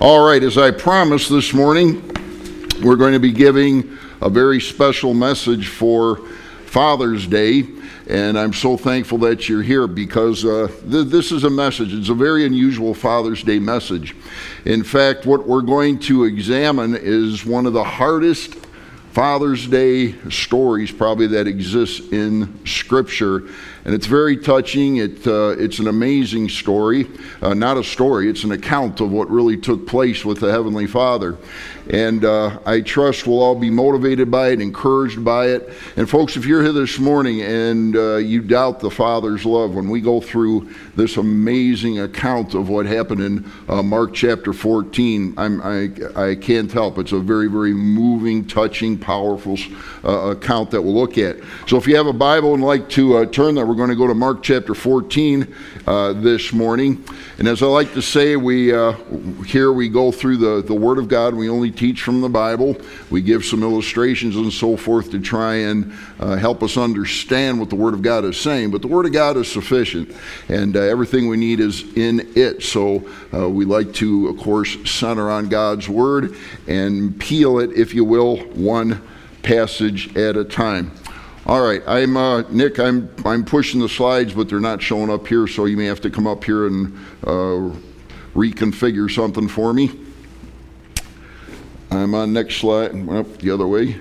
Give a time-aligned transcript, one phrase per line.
[0.00, 1.96] All right, as I promised this morning,
[2.84, 6.18] we're going to be giving a very special message for
[6.66, 7.64] Father's Day.
[8.08, 11.92] And I'm so thankful that you're here because uh, th- this is a message.
[11.92, 14.14] It's a very unusual Father's Day message.
[14.64, 18.54] In fact, what we're going to examine is one of the hardest
[19.10, 23.48] Father's Day stories probably that exists in Scripture
[23.88, 24.98] and it's very touching.
[24.98, 27.06] It, uh, it's an amazing story.
[27.40, 30.86] Uh, not a story, it's an account of what really took place with the Heavenly
[30.86, 31.38] Father.
[31.88, 35.72] And uh, I trust we'll all be motivated by it, encouraged by it.
[35.96, 39.88] And folks, if you're here this morning and uh, you doubt the Father's love, when
[39.88, 45.62] we go through this amazing account of what happened in uh, Mark chapter 14, I'm,
[45.62, 46.98] I, I can't help.
[46.98, 49.56] It's a very, very moving, touching, powerful
[50.04, 51.38] uh, account that we'll look at.
[51.66, 54.08] So if you have a Bible and like to turn there, we're going to go
[54.08, 55.54] to Mark chapter 14
[55.86, 57.02] uh, this morning.
[57.38, 58.92] And as I like to say, we uh,
[59.46, 61.32] here we go through the, the Word of God.
[61.32, 62.76] We only teach from the Bible.
[63.08, 67.70] We give some illustrations and so forth to try and uh, help us understand what
[67.70, 68.72] the Word of God is saying.
[68.72, 70.12] But the Word of God is sufficient,
[70.48, 72.64] and uh, everything we need is in it.
[72.64, 77.94] So uh, we like to, of course, center on God's Word and peel it, if
[77.94, 79.00] you will, one
[79.42, 80.90] passage at a time.
[81.48, 82.78] All right, I'm uh, Nick.
[82.78, 86.02] I'm I'm pushing the slides, but they're not showing up here, so you may have
[86.02, 87.74] to come up here and uh,
[88.34, 89.90] reconfigure something for me.
[91.90, 92.90] I'm on next slide.
[93.08, 93.98] Up the other way.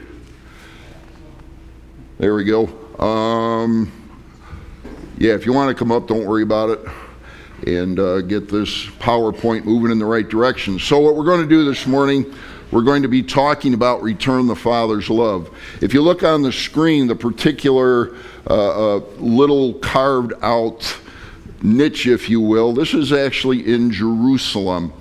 [2.17, 2.67] There we go.
[3.01, 3.93] Um,
[5.17, 6.81] yeah, if you want to come up, don't worry about it,
[7.65, 10.79] and uh, get this PowerPoint moving in the right direction.
[10.79, 12.35] So what we're going to do this morning
[12.71, 15.49] we're going to be talking about return the Father's love.
[15.81, 18.15] If you look on the screen, the particular
[18.49, 20.97] uh, uh, little carved out
[21.61, 24.93] niche, if you will, this is actually in Jerusalem.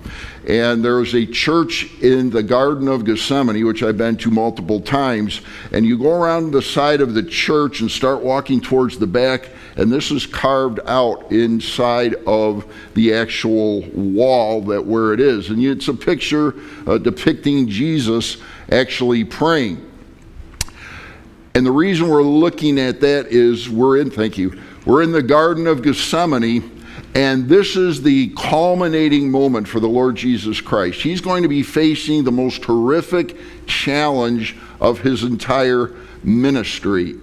[0.47, 5.41] And there's a church in the Garden of Gethsemane, which I've been to multiple times.
[5.73, 9.49] And you go around the side of the church and start walking towards the back,
[9.75, 15.49] and this is carved out inside of the actual wall that where it is.
[15.49, 16.55] And it's a picture
[16.87, 18.37] uh, depicting Jesus
[18.71, 19.83] actually praying.
[21.55, 25.23] And the reason we're looking at that is we're in, thank you, we're in the
[25.23, 26.76] Garden of Gethsemane
[27.17, 31.01] and this is the culminating moment for the Lord Jesus Christ.
[31.01, 33.35] He's going to be facing the most horrific
[33.65, 37.15] challenge of his entire ministry.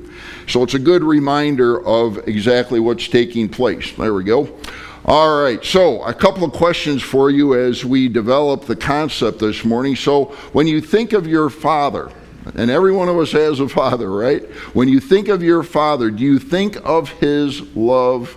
[0.48, 3.92] So it's a good reminder of exactly what's taking place.
[3.92, 4.58] There we go.
[5.04, 9.64] All right, so a couple of questions for you as we develop the concept this
[9.64, 9.94] morning.
[9.94, 12.10] So, when you think of your father,
[12.56, 14.42] and every one of us has a father, right?
[14.74, 18.36] When you think of your father, do you think of his love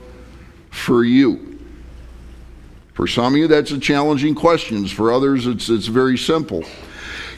[0.69, 1.46] for you?
[2.97, 4.87] For some of you, that's a challenging question.
[4.87, 6.63] For others, it's, it's very simple.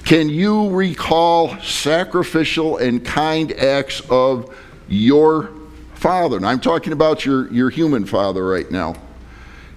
[0.06, 4.56] Can you recall sacrificial and kind acts of
[4.88, 5.52] your
[5.96, 6.38] father?
[6.38, 8.96] And I'm talking about your, your human father right now.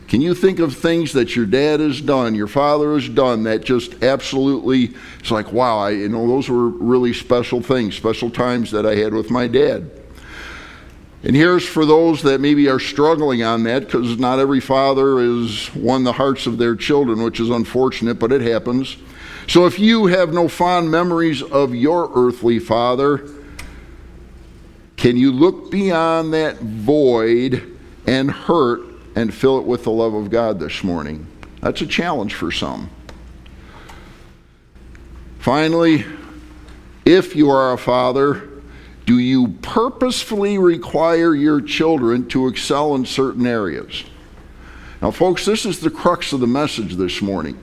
[0.07, 3.65] Can you think of things that your dad has done, your father has done that
[3.65, 8.71] just absolutely, it's like, wow, I, you know, those were really special things, special times
[8.71, 9.91] that I had with my dad.
[11.25, 15.73] And here's for those that maybe are struggling on that because not every father has
[15.75, 18.97] won the hearts of their children, which is unfortunate, but it happens.
[19.47, 23.29] So if you have no fond memories of your earthly father,
[24.97, 28.81] can you look beyond that void and hurt
[29.15, 31.27] and fill it with the love of God this morning?
[31.61, 32.91] That's a challenge for some.
[35.39, 36.05] Finally,
[37.05, 38.49] if you are a father,
[39.05, 44.05] do you purposefully require your children to excel in certain areas?
[45.01, 47.61] Now, folks, this is the crux of the message this morning.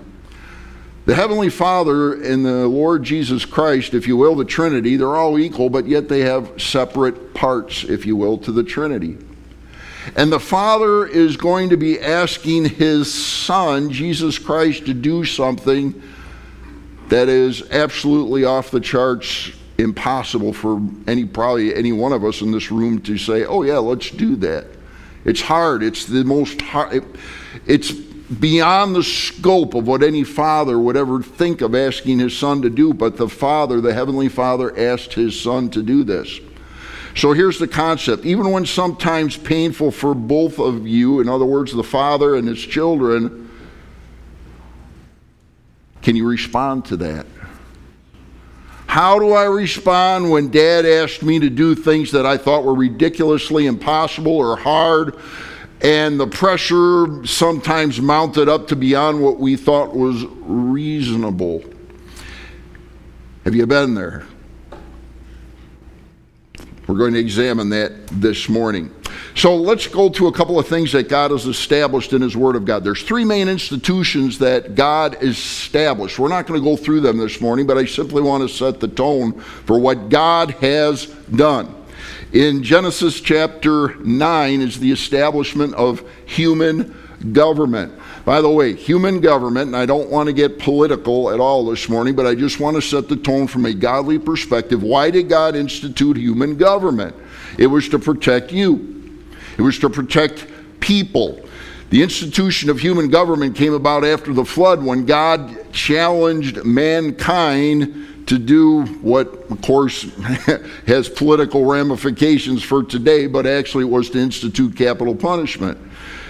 [1.06, 5.40] The Heavenly Father and the Lord Jesus Christ, if you will, the Trinity, they're all
[5.40, 9.18] equal, but yet they have separate parts, if you will, to the Trinity.
[10.16, 16.02] And the Father is going to be asking His Son, Jesus Christ, to do something
[17.08, 22.52] that is absolutely off the charts impossible for any probably any one of us in
[22.52, 24.66] this room to say, "Oh yeah, let's do that."
[25.26, 25.84] It's hard.
[25.84, 26.94] It's the most hard.
[26.94, 27.04] It,
[27.66, 32.62] it's beyond the scope of what any father would ever think of asking his son
[32.62, 32.94] to do.
[32.94, 36.40] But the Father, the heavenly Father, asked his son to do this.
[37.16, 38.26] So here's the concept.
[38.26, 42.60] Even when sometimes painful for both of you, in other words, the father and his
[42.60, 43.50] children,
[46.02, 47.26] can you respond to that?
[48.90, 52.74] How do I respond when dad asked me to do things that I thought were
[52.74, 55.16] ridiculously impossible or hard?
[55.82, 61.64] and the pressure sometimes mounted up to beyond what we thought was reasonable.
[63.46, 64.26] Have you been there?
[66.86, 68.94] We're going to examine that this morning.
[69.40, 72.58] So let's go to a couple of things that God has established in His Word
[72.58, 72.84] of God.
[72.84, 76.20] There's three main institutions that God established.
[76.20, 78.82] We're not going to go through them this morning, but I simply want to set
[78.82, 81.74] the tone for what God has done.
[82.34, 86.94] In Genesis chapter 9 is the establishment of human
[87.32, 87.94] government.
[88.26, 91.88] By the way, human government, and I don't want to get political at all this
[91.88, 94.84] morning, but I just want to set the tone from a godly perspective.
[94.84, 97.16] Why did God institute human government?
[97.58, 98.99] It was to protect you,
[99.60, 100.48] it was to protect
[100.80, 101.38] people.
[101.90, 108.38] The institution of human government came about after the flood when God challenged mankind to
[108.38, 110.04] do what, of course,
[110.88, 115.78] has political ramifications for today, but actually it was to institute capital punishment.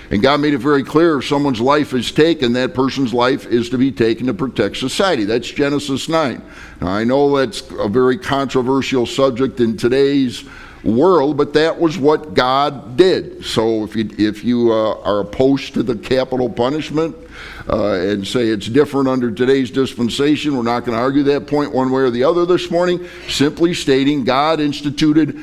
[0.09, 3.69] And God made it very clear if someone's life is taken, that person's life is
[3.69, 5.23] to be taken to protect society.
[5.23, 6.41] That's Genesis 9.
[6.81, 10.43] Now, I know that's a very controversial subject in today's
[10.83, 13.43] world, but that was what God did.
[13.45, 17.15] So if you, if you uh, are opposed to the capital punishment
[17.69, 21.73] uh, and say it's different under today's dispensation, we're not going to argue that point
[21.73, 25.37] one way or the other this morning, simply stating God instituted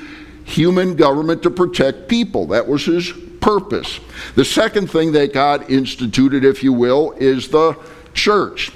[0.45, 2.47] human government to protect people.
[2.47, 4.01] That was his purpose.
[4.35, 7.79] The second thing that God instituted, if you will, is the
[8.15, 8.73] church.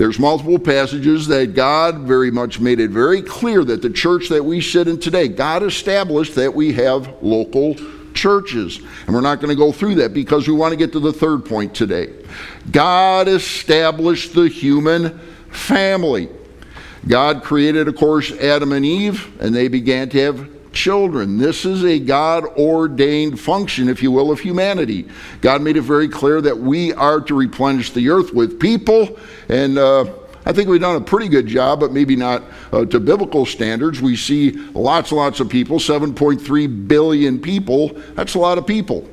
[0.00, 4.42] There's multiple passages that God very much made it very clear that the church that
[4.42, 7.76] we sit in today, God established that we have local
[8.14, 8.78] churches.
[9.04, 11.12] And we're not going to go through that because we want to get to the
[11.12, 12.14] third point today.
[12.70, 15.18] God established the human
[15.50, 16.30] family.
[17.06, 21.36] God created, of course, Adam and Eve, and they began to have children.
[21.36, 25.06] This is a God ordained function, if you will, of humanity.
[25.42, 29.18] God made it very clear that we are to replenish the earth with people,
[29.50, 30.06] and uh,
[30.46, 32.42] I think we've done a pretty good job, but maybe not
[32.72, 34.00] uh, to biblical standards.
[34.00, 37.88] We see lots and lots of people, 7.3 billion people.
[38.14, 39.06] That's a lot of people.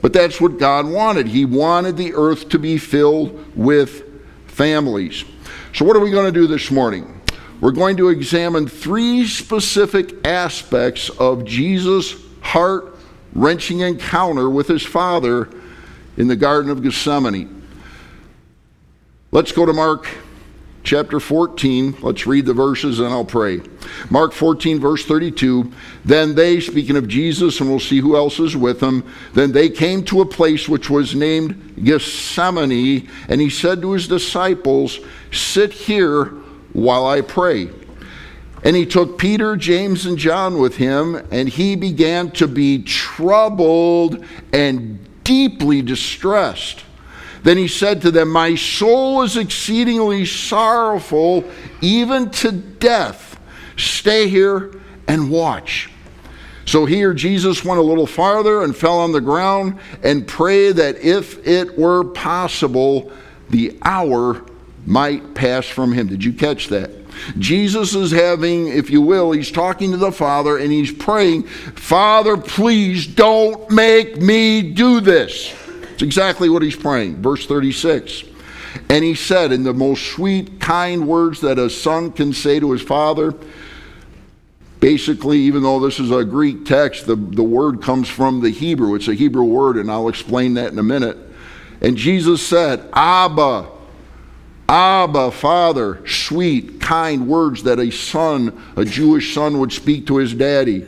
[0.00, 1.26] But that's what God wanted.
[1.26, 4.04] He wanted the earth to be filled with
[4.46, 5.24] families.
[5.72, 7.20] So, what are we going to do this morning?
[7.60, 12.96] We're going to examine three specific aspects of Jesus' heart
[13.34, 15.48] wrenching encounter with his Father
[16.16, 17.62] in the Garden of Gethsemane.
[19.30, 20.06] Let's go to Mark
[20.84, 21.96] chapter 14.
[22.02, 23.60] Let's read the verses and I'll pray.
[24.10, 25.72] Mark 14, verse 32.
[26.04, 29.02] Then they, speaking of Jesus, and we'll see who else is with him,
[29.32, 34.06] then they came to a place which was named Gethsemane, and he said to his
[34.06, 35.00] disciples,
[35.32, 36.32] Sit here
[36.74, 37.70] while I pray.
[38.62, 44.24] And he took Peter, James, and John with him, and he began to be troubled
[44.52, 46.84] and deeply distressed.
[47.42, 51.44] Then he said to them, My soul is exceedingly sorrowful,
[51.82, 53.38] even to death.
[53.76, 55.90] Stay here and watch.
[56.64, 60.96] So here Jesus went a little farther and fell on the ground and prayed that
[60.96, 63.12] if it were possible,
[63.50, 64.42] the hour
[64.86, 66.06] might pass from him.
[66.06, 66.90] Did you catch that?
[67.38, 72.36] Jesus is having, if you will, he's talking to the Father and he's praying, Father,
[72.36, 75.54] please don't make me do this.
[75.92, 77.22] It's exactly what he's praying.
[77.22, 78.24] Verse 36.
[78.88, 82.72] And he said, in the most sweet, kind words that a son can say to
[82.72, 83.34] his father,
[84.80, 88.96] basically, even though this is a Greek text, the, the word comes from the Hebrew.
[88.96, 91.16] It's a Hebrew word, and I'll explain that in a minute.
[91.80, 93.68] And Jesus said, Abba,
[94.68, 100.32] Abba, Father, sweet, kind words that a son, a Jewish son, would speak to his
[100.34, 100.86] daddy.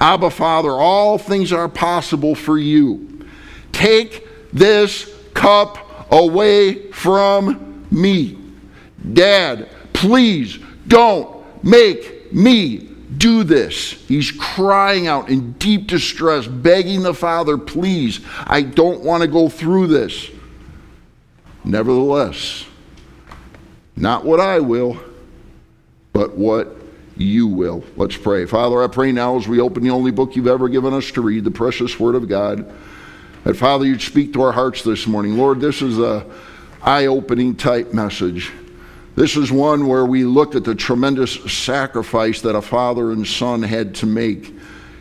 [0.00, 3.26] Abba, Father, all things are possible for you.
[3.72, 8.38] Take this cup away from me.
[9.12, 13.92] Dad, please don't make me do this.
[14.06, 19.48] He's crying out in deep distress, begging the Father, please, I don't want to go
[19.48, 20.30] through this.
[21.64, 22.64] Nevertheless,
[24.00, 24.98] not what I will,
[26.12, 26.76] but what
[27.16, 27.84] you will.
[27.96, 28.46] Let's pray.
[28.46, 31.20] Father, I pray now as we open the only book you've ever given us to
[31.20, 32.72] read, the precious Word of God,
[33.44, 35.36] that Father, you'd speak to our hearts this morning.
[35.36, 36.24] Lord, this is a
[36.82, 38.52] eye-opening type message.
[39.16, 43.62] This is one where we look at the tremendous sacrifice that a father and son
[43.62, 44.54] had to make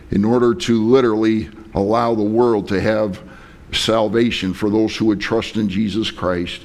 [0.10, 3.22] in order to literally allow the world to have
[3.74, 6.62] salvation for those who would trust in Jesus Christ.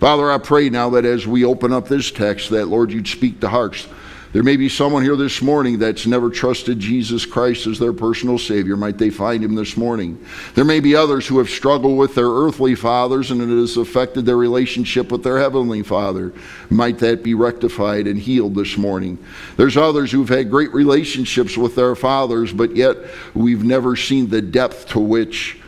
[0.00, 3.40] Father, I pray now that as we open up this text, that Lord, you'd speak
[3.40, 3.88] to hearts.
[4.32, 8.38] There may be someone here this morning that's never trusted Jesus Christ as their personal
[8.38, 8.76] Savior.
[8.76, 10.22] Might they find Him this morning?
[10.54, 14.26] There may be others who have struggled with their earthly fathers and it has affected
[14.26, 16.34] their relationship with their Heavenly Father.
[16.68, 19.18] Might that be rectified and healed this morning?
[19.56, 22.98] There's others who've had great relationships with their fathers, but yet
[23.34, 25.58] we've never seen the depth to which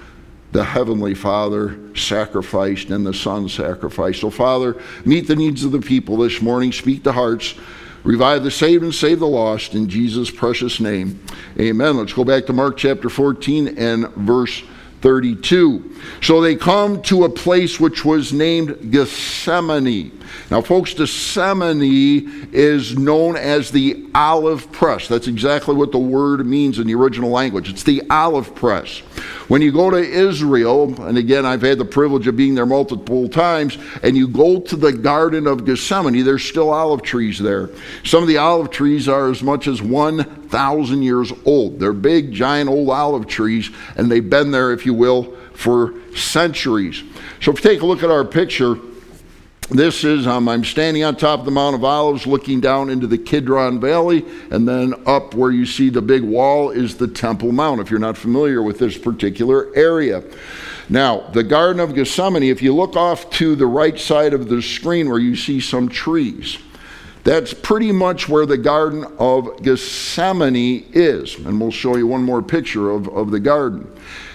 [0.52, 4.21] the Heavenly Father sacrificed and the Son sacrificed.
[4.21, 6.73] So, Father, meet the needs of the people this morning.
[6.73, 7.54] Speak to hearts.
[8.02, 11.23] Revive the saved and save the lost in Jesus' precious name.
[11.59, 11.99] Amen.
[11.99, 14.62] Let's go back to Mark chapter 14 and verse
[15.02, 15.97] 32.
[16.23, 20.19] So they come to a place which was named Gethsemane.
[20.51, 25.07] Now, folks, Gethsemane is known as the olive press.
[25.07, 27.69] That's exactly what the word means in the original language.
[27.69, 28.99] It's the olive press.
[29.49, 33.29] When you go to Israel, and again, I've had the privilege of being there multiple
[33.29, 37.71] times, and you go to the Garden of Gethsemane, there's still olive trees there.
[38.05, 41.79] Some of the olive trees are as much as 1,000 years old.
[41.79, 47.03] They're big, giant old olive trees, and they've been there, if you will, for centuries.
[47.41, 48.77] So if you take a look at our picture,
[49.71, 53.07] this is, um, I'm standing on top of the Mount of Olives looking down into
[53.07, 57.53] the Kidron Valley, and then up where you see the big wall is the Temple
[57.53, 60.25] Mount, if you're not familiar with this particular area.
[60.89, 64.61] Now, the Garden of Gethsemane, if you look off to the right side of the
[64.61, 66.59] screen where you see some trees,
[67.23, 71.37] that's pretty much where the Garden of Gethsemane is.
[71.37, 73.89] And we'll show you one more picture of, of the garden.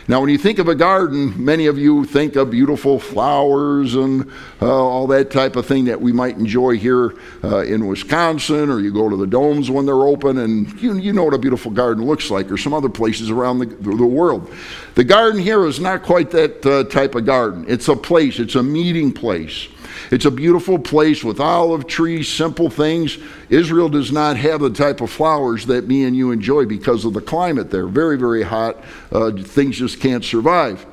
[0.07, 4.31] Now, when you think of a garden, many of you think of beautiful flowers and
[4.61, 8.79] uh, all that type of thing that we might enjoy here uh, in Wisconsin, or
[8.79, 11.71] you go to the domes when they're open, and you, you know what a beautiful
[11.71, 14.53] garden looks like, or some other places around the, the world.
[14.93, 17.65] The garden here is not quite that uh, type of garden.
[17.67, 19.67] It's a place, it's a meeting place.
[20.11, 23.17] It's a beautiful place with olive trees, simple things.
[23.49, 27.13] Israel does not have the type of flowers that me and you enjoy because of
[27.13, 27.87] the climate there.
[27.87, 28.83] Very, very hot.
[29.11, 30.85] Uh, things just can't survive.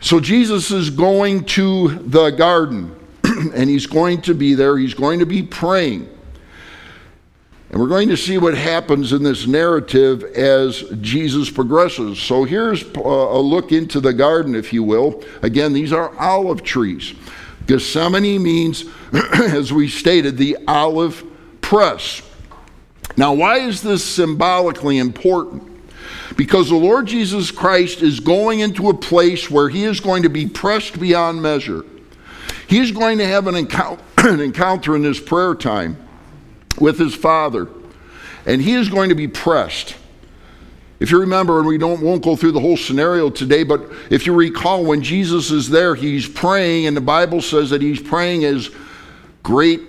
[0.00, 2.94] So Jesus is going to the garden
[3.54, 4.76] and he's going to be there.
[4.76, 6.08] He's going to be praying.
[7.72, 12.20] And we're going to see what happens in this narrative as Jesus progresses.
[12.20, 15.24] So here's uh, a look into the garden, if you will.
[15.40, 17.14] Again, these are olive trees.
[17.66, 18.84] Gethsemane means,
[19.32, 21.24] as we stated, the olive
[21.60, 22.22] press.
[23.16, 25.68] Now, why is this symbolically important?
[26.36, 30.30] Because the Lord Jesus Christ is going into a place where he is going to
[30.30, 31.84] be pressed beyond measure.
[32.66, 35.96] He is going to have an encounter, an encounter in this prayer time
[36.78, 37.68] with his Father,
[38.46, 39.96] and he is going to be pressed.
[41.02, 44.24] If you remember, and we don't, won't go through the whole scenario today, but if
[44.24, 48.44] you recall, when Jesus is there, he's praying, and the Bible says that he's praying
[48.44, 48.70] as
[49.42, 49.80] great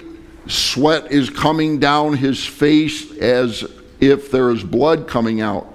[0.47, 3.63] sweat is coming down his face as
[3.99, 5.71] if there is blood coming out.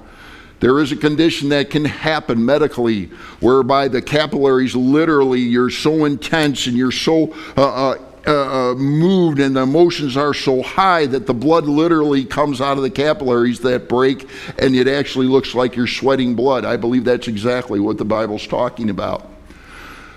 [0.59, 3.04] There is a condition that can happen medically
[3.38, 9.39] whereby the capillaries literally, you're so intense and you're so uh, uh, uh, uh, moved
[9.41, 13.61] and the emotions are so high that the blood literally comes out of the capillaries
[13.61, 16.65] that break and it actually looks like you're sweating blood.
[16.65, 19.31] I believe that's exactly what the Bible's talking about.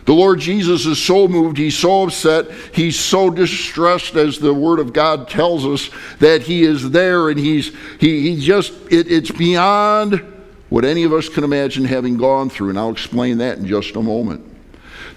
[0.06, 4.80] The Lord Jesus is so moved, he's so upset, he's so distressed, as the Word
[4.80, 5.90] of God tells us,
[6.20, 10.22] that he is there and he's he, he just it, it's beyond
[10.70, 13.96] what any of us can imagine having gone through, and I'll explain that in just
[13.96, 14.44] a moment.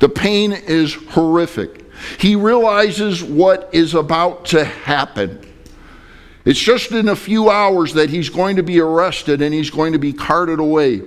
[0.01, 1.84] The pain is horrific.
[2.19, 5.41] He realizes what is about to happen.
[6.45, 9.93] It's just in a few hours that he's going to be arrested and he's going
[9.93, 11.03] to be carted away.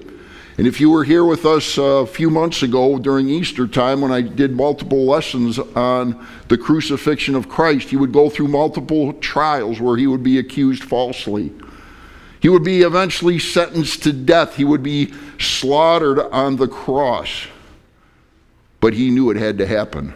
[0.57, 4.01] And if you were here with us uh, a few months ago during Easter time
[4.01, 9.13] when I did multiple lessons on the crucifixion of Christ, he would go through multiple
[9.13, 11.53] trials where he would be accused falsely.
[12.39, 14.55] He would be eventually sentenced to death.
[14.55, 17.45] He would be slaughtered on the cross.
[18.79, 20.15] But he knew it had to happen.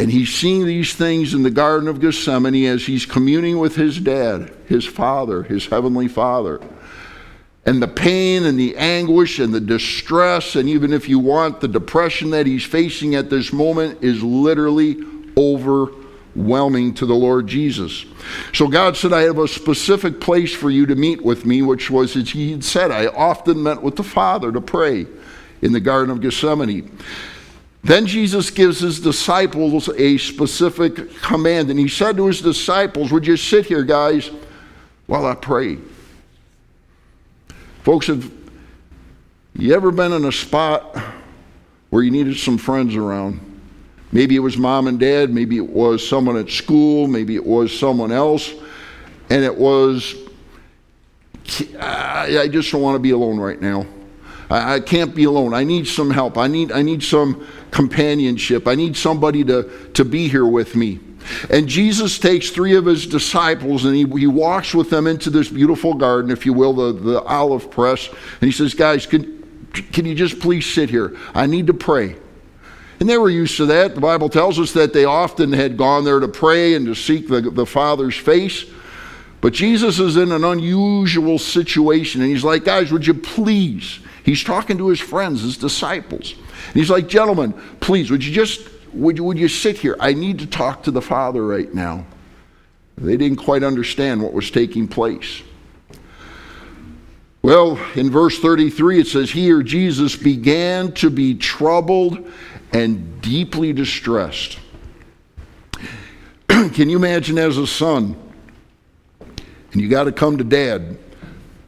[0.00, 4.00] And he's seeing these things in the Garden of Gethsemane as he's communing with his
[4.00, 6.58] dad, his father, his heavenly father.
[7.66, 11.68] And the pain and the anguish and the distress, and even if you want, the
[11.68, 14.96] depression that he's facing at this moment is literally
[15.36, 18.06] overwhelming to the Lord Jesus.
[18.54, 21.90] So God said, I have a specific place for you to meet with me, which
[21.90, 25.06] was, as he had said, I often met with the Father to pray
[25.60, 26.90] in the Garden of Gethsemane.
[27.82, 33.26] Then Jesus gives his disciples a specific command, and he said to his disciples, Would
[33.26, 34.30] you sit here, guys,
[35.06, 35.78] while I pray?
[37.82, 38.30] Folks, have
[39.54, 40.96] you ever been in a spot
[41.88, 43.40] where you needed some friends around?
[44.12, 47.76] Maybe it was mom and dad, maybe it was someone at school, maybe it was
[47.76, 48.52] someone else,
[49.30, 50.16] and it was,
[51.78, 53.86] I just don't want to be alone right now.
[54.50, 55.54] I, can't be alone.
[55.54, 56.36] I need some help.
[56.36, 58.66] I need, I need some companionship.
[58.66, 60.98] I need somebody to, to be here with me.
[61.50, 65.48] And Jesus takes three of his disciples and he, he walks with them into this
[65.48, 68.08] beautiful garden, if you will, the, the olive press.
[68.08, 71.16] And he says, Guys, can, can you just please sit here?
[71.34, 72.16] I need to pray.
[72.98, 73.94] And they were used to that.
[73.94, 77.28] The Bible tells us that they often had gone there to pray and to seek
[77.28, 78.64] the, the Father's face.
[79.40, 82.20] But Jesus is in an unusual situation.
[82.20, 84.00] And he's like, Guys, would you please?
[84.24, 86.34] He's talking to his friends, his disciples.
[86.34, 89.96] And he's like, Gentlemen, please, would you just would you, would you sit here?
[90.00, 92.06] I need to talk to the Father right now.
[92.98, 95.42] They didn't quite understand what was taking place.
[97.42, 102.30] Well, in verse 33, it says, Here Jesus began to be troubled
[102.72, 104.58] and deeply distressed.
[106.48, 108.16] Can you imagine as a son,
[109.72, 110.98] and you got to come to dad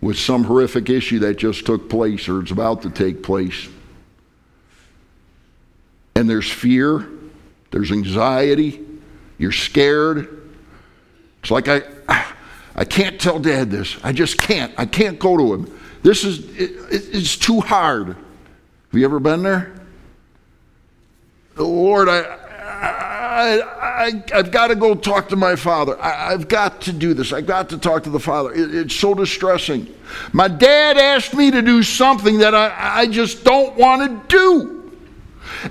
[0.02, 3.68] with some horrific issue that just took place or it's about to take place?
[6.14, 7.08] and there's fear,
[7.70, 8.84] there's anxiety,
[9.38, 10.50] you're scared.
[11.40, 11.82] It's like I,
[12.76, 13.96] I can't tell dad this.
[14.04, 14.72] I just can't.
[14.78, 15.80] I can't go to him.
[16.02, 18.08] This is, it, it's too hard.
[18.08, 18.16] Have
[18.92, 19.74] you ever been there?
[21.56, 26.00] Lord, I, I, I, have got to go talk to my father.
[26.00, 27.32] I, have got to do this.
[27.32, 28.52] I've got to talk to the father.
[28.52, 29.92] It, it's so distressing.
[30.32, 34.82] My dad asked me to do something that I, I just don't want to do.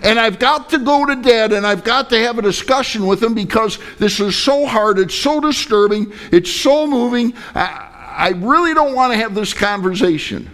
[0.04, 3.22] And I've got to go to dad and I've got to have a discussion with
[3.22, 5.00] him because this is so hard.
[5.00, 6.14] It's so disturbing.
[6.32, 7.34] It's so moving.
[7.56, 10.50] I, I really don't want to have this conversation.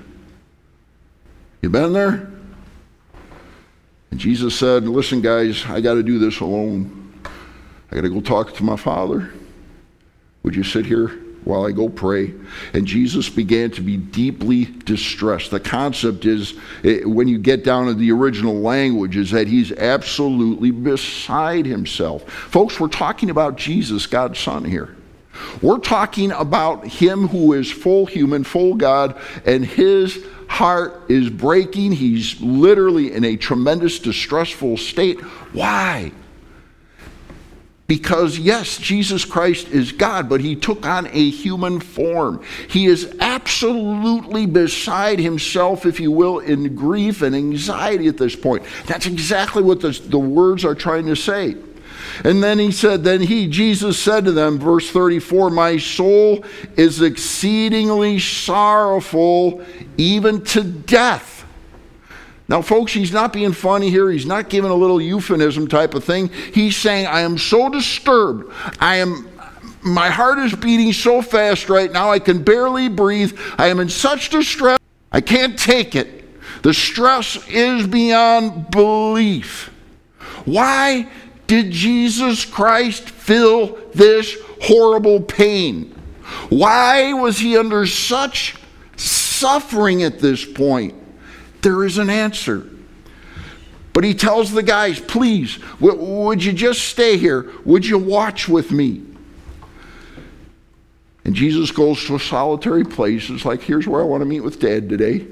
[1.61, 2.31] You been there?
[4.11, 6.96] And Jesus said, Listen, guys, I got to do this alone.
[7.91, 9.32] I got to go talk to my father.
[10.44, 11.20] Would you sit here?
[11.48, 12.34] while I go pray.
[12.74, 15.51] And Jesus began to be deeply distressed.
[15.51, 19.72] The concept is, eh, when you get down to the original language, is that he's
[19.72, 22.29] absolutely beside himself.
[22.29, 24.96] Folks, we're talking about Jesus, God's Son, here.
[25.62, 31.93] We're talking about him who is full human, full God, and his heart is breaking.
[31.93, 35.21] He's literally in a tremendous, distressful state.
[35.54, 36.12] Why?
[37.88, 42.43] Because, yes, Jesus Christ is God, but he took on a human form.
[42.69, 48.63] He is absolutely beside himself, if you will, in grief and anxiety at this point.
[48.88, 51.56] That's exactly what the, the words are trying to say.
[52.23, 56.43] And then he said, Then he, Jesus said to them, verse 34, My soul
[56.76, 59.63] is exceedingly sorrowful,
[59.97, 61.37] even to death.
[62.49, 64.10] Now, folks, he's not being funny here.
[64.10, 66.29] He's not giving a little euphemism type of thing.
[66.53, 68.53] He's saying, I am so disturbed.
[68.79, 69.27] I am
[69.88, 73.38] my heart is beating so fast right now, I can barely breathe.
[73.57, 74.79] I am in such distress,
[75.12, 76.25] I can't take it.
[76.63, 79.71] The stress is beyond belief.
[80.45, 81.07] Why
[81.45, 85.95] did Jesus Christ feel this horrible pain?
[86.49, 88.55] Why was he under such
[88.97, 90.95] suffering at this point?
[91.62, 92.67] There is an answer.
[93.93, 97.52] But he tells the guys, please, would you just stay here?
[97.65, 99.02] Would you watch with me?
[101.26, 103.30] And Jesus goes to a solitary place.
[103.30, 105.28] It's like, here's where I want to meet with dad today.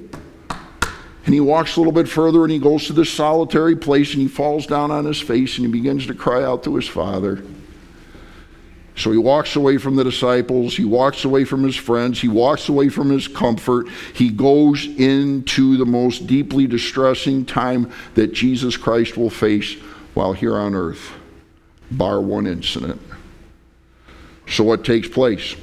[1.25, 4.21] And he walks a little bit further and he goes to this solitary place and
[4.21, 7.43] he falls down on his face and he begins to cry out to his father.
[8.95, 12.69] So he walks away from the disciples, he walks away from his friends, he walks
[12.69, 13.89] away from his comfort.
[14.13, 19.73] He goes into the most deeply distressing time that Jesus Christ will face
[20.13, 21.11] while here on earth,
[21.91, 23.01] bar one incident.
[24.47, 25.55] So what takes place?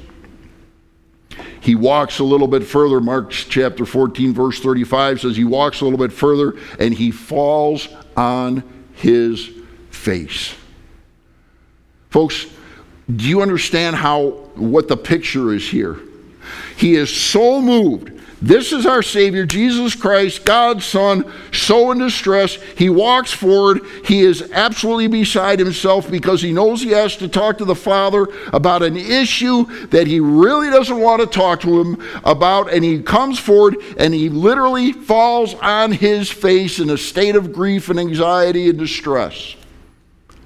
[1.60, 3.00] He walks a little bit further.
[3.00, 7.88] Mark chapter 14, verse 35 says he walks a little bit further and he falls
[8.16, 8.62] on
[8.94, 9.48] his
[9.90, 10.54] face.
[12.10, 12.46] Folks,
[13.16, 15.98] do you understand how what the picture is here?
[16.77, 18.12] He is so moved.
[18.42, 22.55] This is our Savior, Jesus Christ, God's Son, so in distress.
[22.77, 23.83] He walks forward.
[24.05, 28.27] He is absolutely beside himself because he knows he has to talk to the Father
[28.53, 32.72] about an issue that he really doesn't want to talk to him about.
[32.72, 37.53] And he comes forward and he literally falls on his face in a state of
[37.53, 39.55] grief and anxiety and distress.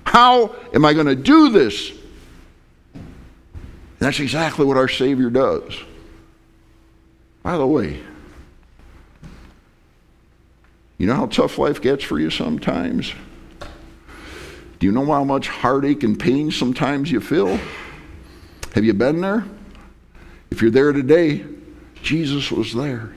[0.04, 1.92] How am I going to do this?
[3.98, 5.74] And that's exactly what our Savior does.
[7.42, 8.00] By the way,
[10.98, 13.12] you know how tough life gets for you sometimes?
[14.78, 17.58] Do you know how much heartache and pain sometimes you feel?
[18.74, 19.44] Have you been there?
[20.50, 21.44] If you're there today,
[22.02, 23.14] Jesus was there.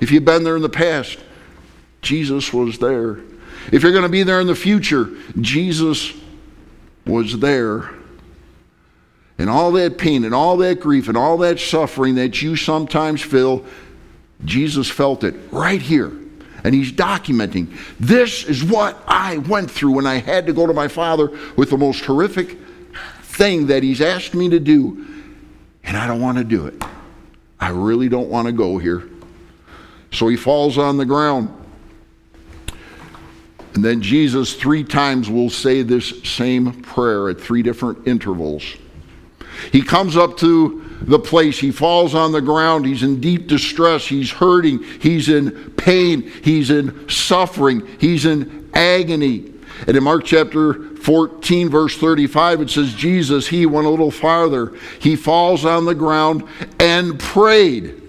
[0.00, 1.18] If you've been there in the past,
[2.02, 3.18] Jesus was there.
[3.72, 6.12] If you're going to be there in the future, Jesus
[7.06, 7.90] was there.
[9.38, 13.20] And all that pain and all that grief and all that suffering that you sometimes
[13.20, 13.64] feel,
[14.44, 16.12] Jesus felt it right here.
[16.62, 20.72] And he's documenting this is what I went through when I had to go to
[20.72, 22.58] my father with the most horrific
[23.22, 25.06] thing that he's asked me to do.
[25.82, 26.82] And I don't want to do it.
[27.60, 29.08] I really don't want to go here.
[30.10, 31.50] So he falls on the ground.
[33.74, 38.62] And then Jesus, three times, will say this same prayer at three different intervals.
[39.72, 44.06] He comes up to the place, he falls on the ground, he's in deep distress,
[44.06, 49.52] he's hurting, he's in pain, he's in suffering, he's in agony.
[49.86, 54.72] And in Mark chapter 14, verse 35, it says, Jesus, he went a little farther.
[55.00, 56.44] He falls on the ground
[56.80, 58.00] and prayed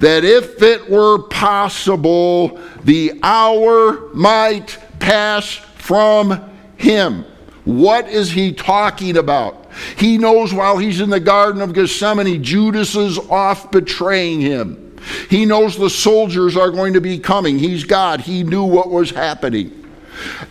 [0.00, 7.24] that if it were possible, the hour might pass from him.
[7.64, 9.57] What is he talking about?
[9.96, 14.96] He knows while he's in the Garden of Gethsemane, Judas is off betraying him.
[15.30, 17.58] He knows the soldiers are going to be coming.
[17.58, 18.20] He's God.
[18.20, 19.74] He knew what was happening.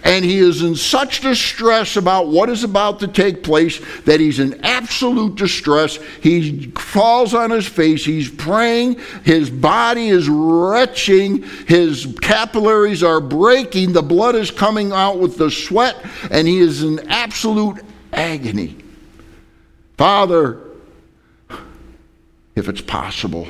[0.03, 4.39] And he is in such distress about what is about to take place that he's
[4.39, 5.99] in absolute distress.
[6.21, 8.05] He falls on his face.
[8.05, 8.99] He's praying.
[9.23, 11.43] His body is retching.
[11.67, 13.91] His capillaries are breaking.
[13.91, 15.97] The blood is coming out with the sweat.
[16.31, 18.77] And he is in absolute agony.
[19.97, 20.59] Father,
[22.55, 23.47] if it's possible,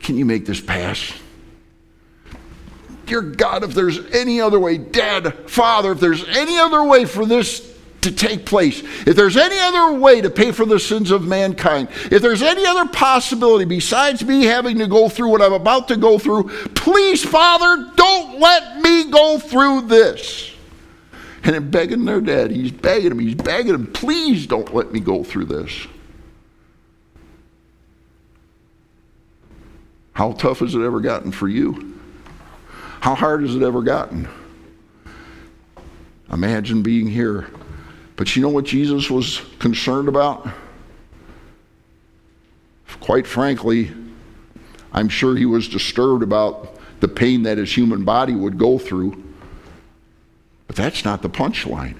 [0.00, 1.12] can you make this pass?
[3.04, 7.26] Dear God, if there's any other way, Dad, Father, if there's any other way for
[7.26, 11.26] this to take place, if there's any other way to pay for the sins of
[11.26, 15.88] mankind, if there's any other possibility besides me having to go through what I'm about
[15.88, 20.54] to go through, please, Father, don't let me go through this.
[21.44, 25.00] And then begging their dad, he's begging him, he's begging him, please don't let me
[25.00, 25.86] go through this.
[30.12, 31.96] How tough has it ever gotten for you?
[33.00, 34.28] How hard has it ever gotten?
[36.32, 37.48] Imagine being here.
[38.16, 40.48] But you know what Jesus was concerned about?
[43.00, 43.92] Quite frankly,
[44.92, 49.22] I'm sure he was disturbed about the pain that his human body would go through.
[50.68, 51.96] But that's not the punchline.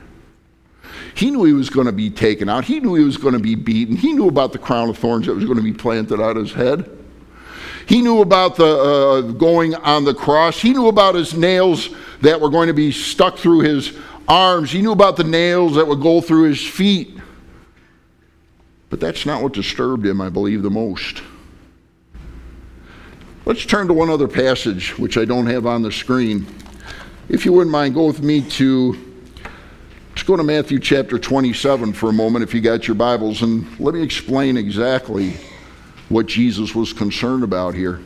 [1.15, 2.65] He knew he was going to be taken out.
[2.65, 3.97] He knew he was going to be beaten.
[3.97, 6.53] He knew about the crown of thorns that was going to be planted on his
[6.53, 6.89] head.
[7.87, 10.61] He knew about the uh, going on the cross.
[10.61, 11.89] He knew about his nails
[12.21, 13.97] that were going to be stuck through his
[14.29, 14.71] arms.
[14.71, 17.19] He knew about the nails that would go through his feet.
[18.91, 21.23] But that's not what disturbed him, I believe, the most.
[23.47, 26.47] Let's turn to one other passage, which I don't have on the screen.
[27.29, 28.97] If you wouldn't mind, go with me to,
[30.11, 33.67] let's go to Matthew chapter 27 for a moment, if you got your Bibles, and
[33.79, 35.35] let me explain exactly
[36.09, 38.01] what Jesus was concerned about here.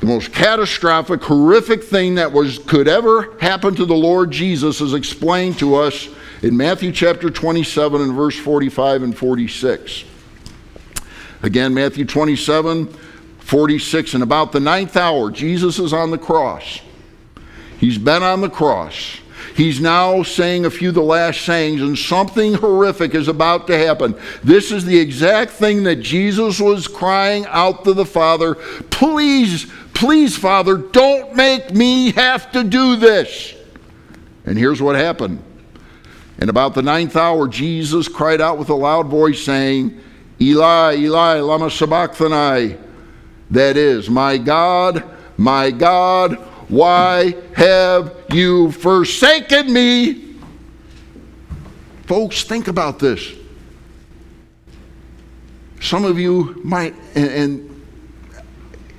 [0.00, 4.92] The most catastrophic, horrific thing that was could ever happen to the Lord Jesus is
[4.92, 6.08] explained to us
[6.42, 10.04] in Matthew chapter 27 and verse 45 and 46.
[11.44, 12.92] Again, Matthew 27,
[13.50, 16.82] 46, and about the ninth hour, Jesus is on the cross.
[17.80, 19.18] He's been on the cross.
[19.56, 23.76] He's now saying a few of the last sayings, and something horrific is about to
[23.76, 24.14] happen.
[24.44, 30.38] This is the exact thing that Jesus was crying out to the Father Please, please,
[30.38, 33.56] Father, don't make me have to do this.
[34.44, 35.42] And here's what happened.
[36.38, 39.98] And about the ninth hour, Jesus cried out with a loud voice, saying,
[40.40, 42.76] Eli, Eli, lama sabachthani.
[43.50, 45.04] That is, my God,
[45.36, 46.34] my God,
[46.68, 50.36] why have you forsaken me?
[52.06, 53.34] Folks, think about this.
[55.80, 57.82] Some of you might, and, and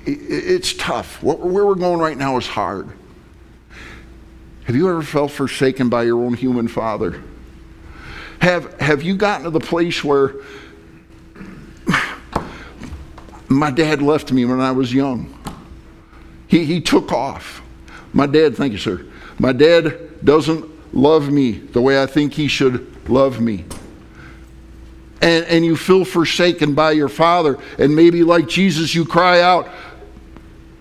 [0.04, 1.22] it's tough.
[1.22, 2.88] Where we're going right now is hard.
[4.64, 7.22] Have you ever felt forsaken by your own human father?
[8.40, 10.34] Have, have you gotten to the place where
[13.56, 15.38] my dad left me when I was young?
[16.46, 17.62] He, he took off.
[18.12, 19.04] My dad, thank you, sir.
[19.38, 23.64] My dad doesn't love me the way I think he should love me.
[25.20, 27.58] And, and you feel forsaken by your father.
[27.78, 29.68] And maybe, like Jesus, you cry out,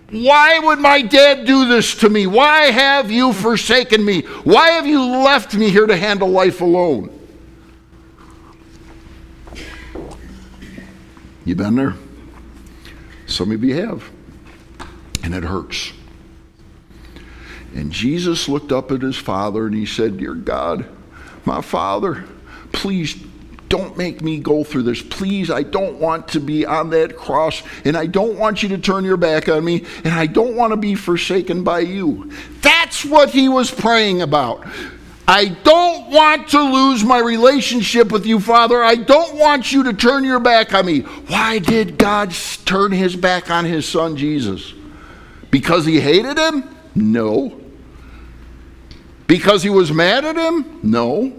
[0.10, 2.28] Why would my dad do this to me?
[2.28, 4.22] Why have you forsaken me?
[4.44, 7.18] Why have you left me here to handle life alone?
[11.46, 11.96] You been there?
[13.42, 14.08] Some of you have.
[15.24, 15.94] And it hurts.
[17.74, 20.86] And Jesus looked up at his father and he said, Dear God,
[21.44, 22.26] my father,
[22.72, 23.16] please
[23.68, 25.02] don't make me go through this.
[25.02, 28.78] Please, I don't want to be on that cross, and I don't want you to
[28.78, 32.32] turn your back on me, and I don't want to be forsaken by you.
[32.62, 34.68] That's what he was praying about.
[35.28, 38.84] I don't want to lose my relationship with you, Father.
[38.84, 41.02] I don't want you to turn your back on me.
[41.02, 42.34] Why did God
[42.66, 44.74] turn his back on his son Jesus?
[45.50, 46.76] Because he hated him?
[46.96, 47.60] No.
[49.28, 50.80] Because he was mad at him?
[50.84, 51.32] No.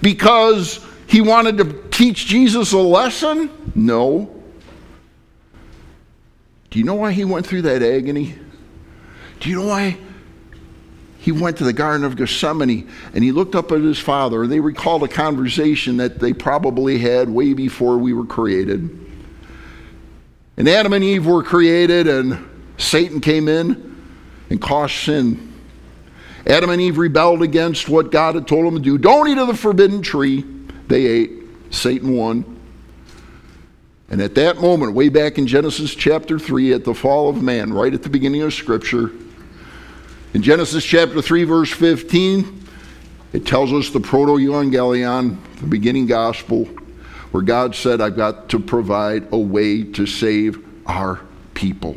[0.00, 3.50] Because he wanted to teach Jesus a lesson?
[3.74, 4.32] No.
[6.70, 8.34] Do you know why he went through that agony?
[9.40, 9.96] Do you know why
[11.26, 14.42] he went to the Garden of Gethsemane and he looked up at his father?
[14.42, 18.88] And they recalled a conversation that they probably had way before we were created.
[20.56, 24.00] And Adam and Eve were created, and Satan came in
[24.48, 25.52] and caused sin
[26.46, 28.98] Adam and Eve rebelled against what God had told them to do.
[28.98, 30.44] Don't eat of the forbidden tree.
[30.86, 31.32] They ate.
[31.70, 32.44] Satan won.
[34.08, 37.72] And at that moment, way back in Genesis chapter 3, at the fall of man,
[37.72, 39.10] right at the beginning of Scripture,
[40.36, 42.68] in Genesis chapter 3, verse 15,
[43.32, 46.66] it tells us the proto evangelion, the beginning gospel,
[47.30, 51.22] where God said, I've got to provide a way to save our
[51.54, 51.96] people.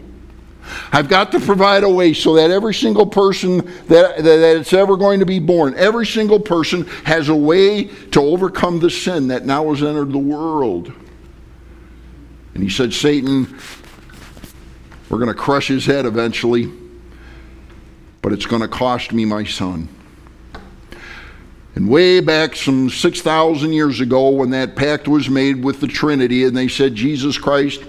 [0.93, 4.71] I've got to provide a way so that every single person that, that, that it's
[4.71, 9.27] ever going to be born, every single person has a way to overcome the sin
[9.27, 10.93] that now has entered the world.
[12.53, 13.59] And he said, Satan,
[15.09, 16.71] we're going to crush his head eventually,
[18.21, 19.89] but it's going to cost me my son.
[21.75, 26.43] And way back some 6,000 years ago, when that pact was made with the Trinity,
[26.43, 27.81] and they said, Jesus Christ,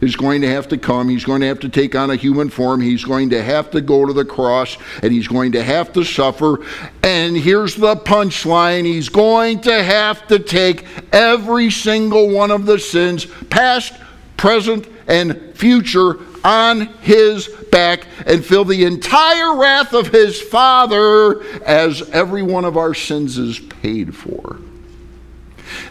[0.00, 1.08] is going to have to come.
[1.08, 2.80] He's going to have to take on a human form.
[2.80, 6.04] He's going to have to go to the cross and he's going to have to
[6.04, 6.64] suffer.
[7.02, 12.78] And here's the punchline He's going to have to take every single one of the
[12.78, 13.94] sins, past,
[14.36, 22.08] present, and future, on his back and feel the entire wrath of his Father as
[22.10, 24.58] every one of our sins is paid for.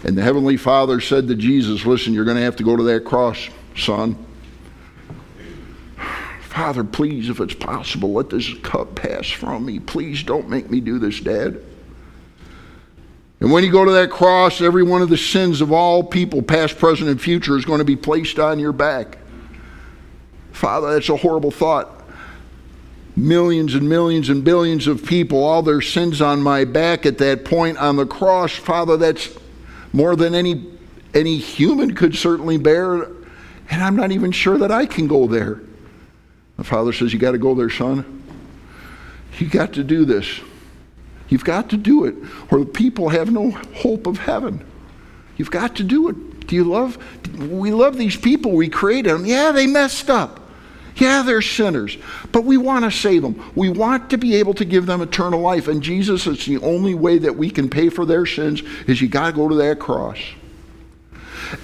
[0.05, 2.83] And the Heavenly Father said to Jesus, Listen, you're going to have to go to
[2.83, 4.15] that cross son.
[6.39, 9.79] Father, please, if it's possible, let this cup pass from me.
[9.79, 11.61] Please don't make me do this, Dad.
[13.41, 16.41] And when you go to that cross, every one of the sins of all people,
[16.41, 19.17] past, present, and future, is going to be placed on your back.
[20.55, 21.91] Father, that's a horrible thought.
[23.15, 27.45] Millions and millions and billions of people, all their sins on my back at that
[27.45, 28.53] point on the cross.
[28.53, 29.29] Father, that's
[29.93, 30.65] more than any,
[31.13, 33.07] any human could certainly bear
[33.69, 35.61] and I'm not even sure that I can go there.
[36.57, 38.23] The father says, You got to go there, son.
[39.37, 40.39] You got to do this.
[41.27, 42.15] You've got to do it,
[42.51, 44.63] or the people have no hope of heaven.
[45.37, 46.47] You've got to do it.
[46.47, 46.97] Do you love?
[47.37, 48.51] We love these people.
[48.51, 49.25] We created them.
[49.25, 50.39] Yeah, they messed up.
[50.95, 51.97] Yeah, they're sinners,
[52.31, 53.51] but we want to save them.
[53.53, 55.67] We want to be able to give them eternal life.
[55.67, 59.10] And Jesus, it's the only way that we can pay for their sins is you
[59.10, 60.19] got to go to that cross.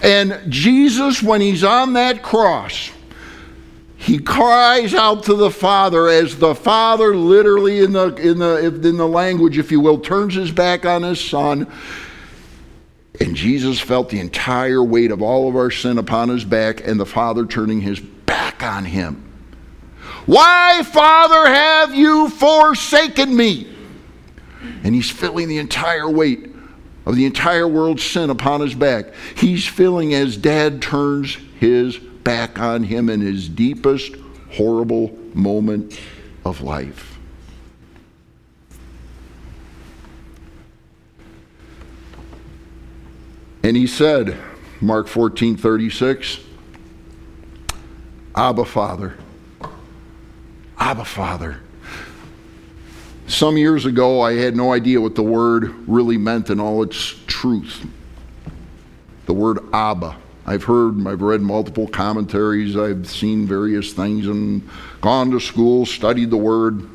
[0.03, 2.91] And Jesus, when he's on that cross,
[3.95, 8.97] he cries out to the Father as the Father, literally in the, in the, in
[8.97, 11.71] the language, if you will, turns his back on his Son.
[13.19, 16.99] And Jesus felt the entire weight of all of our sin upon his back, and
[16.99, 19.21] the Father turning his back on him.
[20.25, 23.67] Why, Father, have you forsaken me?
[24.85, 26.47] And he's feeling the entire weight
[27.05, 29.07] of the entire world's sin upon his back.
[29.35, 34.15] He's feeling as dad turns his back on him in his deepest,
[34.53, 35.99] horrible moment
[36.45, 37.19] of life.
[43.61, 44.37] And he said,
[44.79, 46.39] Mark 14 36,
[48.35, 49.15] Abba, Father.
[50.77, 51.59] Abba, Father.
[53.27, 57.15] Some years ago, I had no idea what the word really meant in all its
[57.27, 57.85] truth.
[59.25, 60.17] The word Abba.
[60.45, 64.67] I've heard, I've read multiple commentaries, I've seen various things and
[64.99, 66.89] gone to school, studied the word.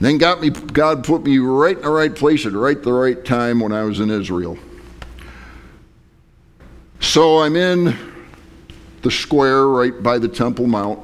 [0.00, 3.24] Then got me, God put me right in the right place at right the right
[3.24, 4.58] time when I was in Israel.
[7.00, 7.96] So I'm in
[9.04, 10.98] the square right by the Temple Mount.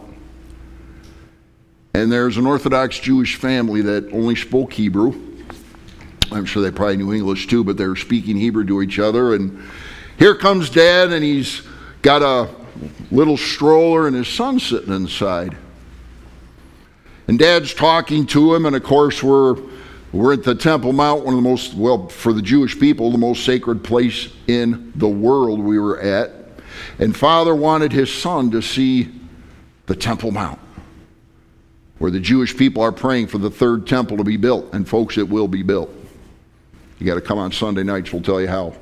[1.92, 5.12] And there's an Orthodox Jewish family that only spoke Hebrew.
[6.32, 9.34] I'm sure they probably knew English too, but they were speaking Hebrew to each other.
[9.34, 9.62] And
[10.18, 11.62] here comes dad, and he's
[12.00, 12.48] got a
[13.10, 15.56] little stroller and his son sitting inside.
[17.28, 19.56] And dad's talking to him, and of course, we're,
[20.12, 23.18] we're at the Temple Mount, one of the most, well, for the Jewish people, the
[23.18, 26.39] most sacred place in the world we were at.
[26.98, 29.08] And father wanted his son to see
[29.86, 30.58] the Temple Mount,
[31.98, 34.72] where the Jewish people are praying for the third temple to be built.
[34.72, 35.90] And folks, it will be built.
[36.98, 38.74] You got to come on Sunday nights, we'll tell you how.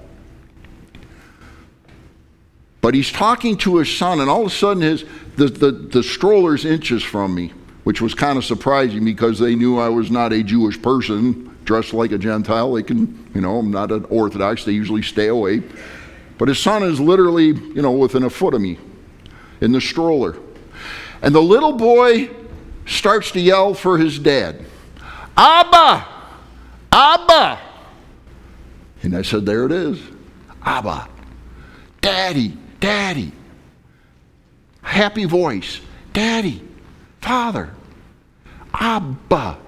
[2.81, 5.05] But he's talking to his son, and all of a sudden his
[5.37, 7.53] the, the, the stroller's inches from me,
[7.85, 11.93] which was kind of surprising because they knew I was not a Jewish person, dressed
[11.93, 12.73] like a Gentile.
[12.73, 15.63] They can, you know, I'm not an Orthodox, they usually stay away.
[16.39, 18.79] But his son is literally, you know, within a foot of me
[19.61, 20.37] in the stroller.
[21.21, 22.31] And the little boy
[22.87, 24.65] starts to yell for his dad
[25.37, 26.07] Abba!
[26.91, 27.61] Abba!
[29.03, 30.01] And I said, There it is.
[30.63, 31.09] Abba.
[32.01, 32.57] Daddy.
[32.81, 33.33] Daddy.
[34.83, 35.81] Happy voice.
[36.13, 36.63] Daddy.
[37.21, 37.71] Father.
[38.75, 39.59] Abba.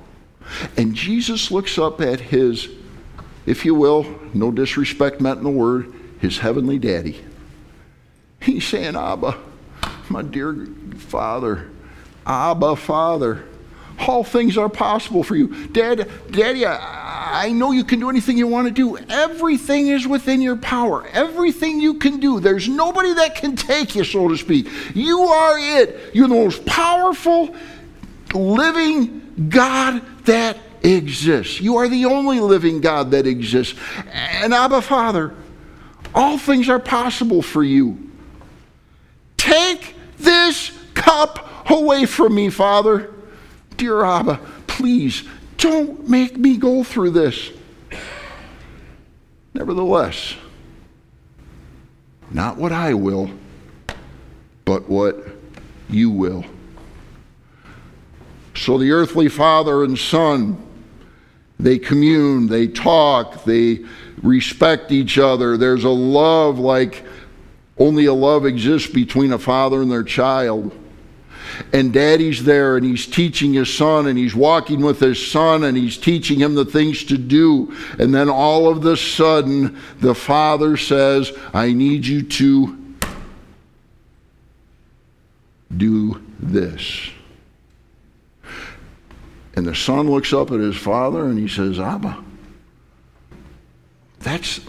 [0.76, 2.68] And Jesus looks up at his,
[3.46, 7.20] if you will, no disrespect meant in the word, his heavenly daddy.
[8.40, 9.36] He's saying, Abba,
[10.08, 11.70] my dear Father,
[12.26, 13.44] Abba, Father,
[13.98, 15.66] all things are possible for you.
[15.68, 18.96] Dad, Daddy, I, I know you can do anything you want to do.
[19.10, 21.06] Everything is within your power.
[21.08, 22.40] Everything you can do.
[22.40, 24.68] There's nobody that can take you, so to speak.
[24.94, 26.14] You are it.
[26.14, 27.54] You're the most powerful,
[28.34, 31.60] living God that exists.
[31.60, 33.78] You are the only living God that exists.
[34.12, 35.34] And Abba, Father,
[36.14, 38.10] all things are possible for you.
[39.36, 43.12] Take this cup away from me, Father.
[43.76, 45.24] Dear Abba, please
[45.56, 47.50] don't make me go through this.
[49.54, 50.34] Nevertheless,
[52.30, 53.30] not what I will,
[54.64, 55.16] but what
[55.88, 56.44] you will.
[58.54, 60.62] So the earthly father and son,
[61.58, 63.84] they commune, they talk, they
[64.22, 65.56] respect each other.
[65.56, 67.04] There's a love like
[67.78, 70.76] only a love exists between a father and their child.
[71.72, 75.76] And daddy's there and he's teaching his son and he's walking with his son and
[75.76, 77.74] he's teaching him the things to do.
[77.98, 82.96] And then all of the sudden, the father says, I need you to
[85.76, 87.10] do this.
[89.54, 92.22] And the son looks up at his father and he says, Abba,
[94.20, 94.60] that's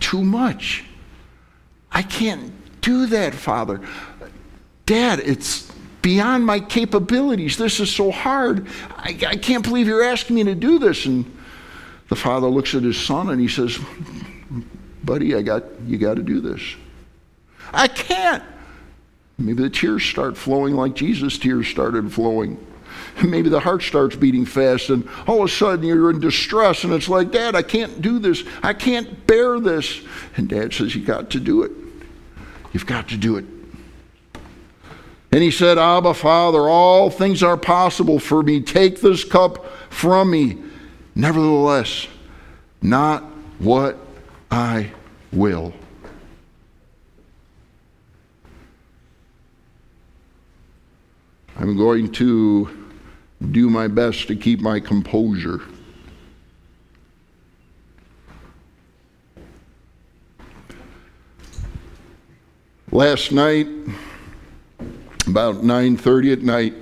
[0.00, 0.84] too much.
[1.90, 3.80] I can't do that, Father.
[4.86, 5.70] Dad, it's
[6.02, 7.56] beyond my capabilities.
[7.56, 8.66] This is so hard.
[8.96, 11.06] I, I, can't believe you're asking me to do this.
[11.06, 11.24] And
[12.08, 13.78] the father looks at his son and he says,
[15.04, 16.60] Buddy, I got you got to do this.
[17.72, 18.42] I can't.
[19.38, 22.64] Maybe the tears start flowing like Jesus' tears started flowing.
[23.24, 26.92] Maybe the heart starts beating fast, and all of a sudden you're in distress, and
[26.92, 28.44] it's like, Dad, I can't do this.
[28.62, 30.00] I can't bear this.
[30.36, 31.72] And Dad says, You got to do it.
[32.72, 33.44] You've got to do it.
[35.30, 38.60] And he said, Abba, Father, all things are possible for me.
[38.60, 40.58] Take this cup from me.
[41.14, 42.06] Nevertheless,
[42.82, 43.24] not
[43.58, 43.96] what
[44.50, 44.90] I
[45.32, 45.72] will.
[51.56, 52.81] I'm going to
[53.50, 55.60] do my best to keep my composure.
[62.90, 63.66] Last night,
[65.26, 66.74] about 9:30 at night,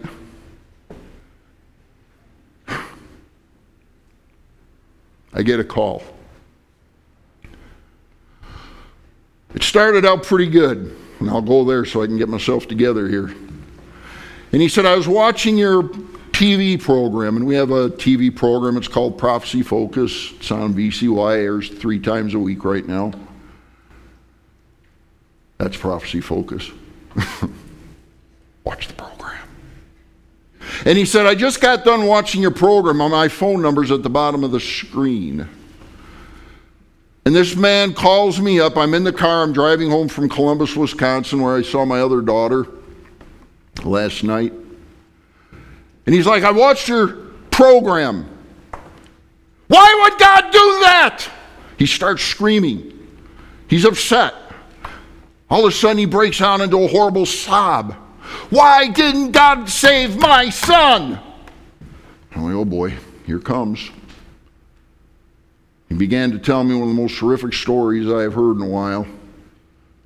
[5.33, 6.03] I get a call.
[9.55, 13.09] It started out pretty good, and I'll go there so I can get myself together
[13.09, 13.35] here.
[14.53, 15.89] And he said, I was watching your
[16.41, 18.79] TV program, and we have a TV program.
[18.79, 20.33] It's called Prophecy Focus.
[20.37, 23.13] It's on VCY, airs three times a week right now.
[25.59, 26.71] That's Prophecy Focus.
[28.65, 29.47] Watch the program.
[30.87, 32.97] And he said, I just got done watching your program.
[32.97, 35.47] My phone number's at the bottom of the screen.
[37.27, 38.79] And this man calls me up.
[38.79, 39.43] I'm in the car.
[39.43, 42.67] I'm driving home from Columbus, Wisconsin, where I saw my other daughter
[43.85, 44.55] last night.
[46.07, 47.09] And he's like, I watched your
[47.51, 48.27] program.
[49.69, 51.29] Why would God do that?
[51.79, 53.09] He starts screaming.
[53.69, 54.35] He's upset.
[55.49, 57.95] All of a sudden, he breaks out into a horrible sob.
[58.51, 61.21] Why didn't God save my son?
[62.33, 62.95] I'm like, oh boy,
[63.27, 63.91] here comes.
[65.89, 68.63] He began to tell me one of the most horrific stories I have heard in
[68.63, 69.07] a while.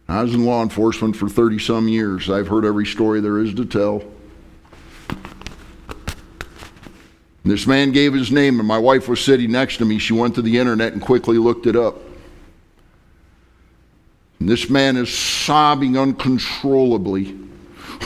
[0.09, 2.31] I was in law enforcement for 30 some years.
[2.31, 4.03] I've heard every story there is to tell.
[7.45, 9.99] This man gave his name, and my wife was sitting next to me.
[9.99, 12.01] She went to the internet and quickly looked it up.
[14.41, 17.39] And this man is sobbing uncontrollably.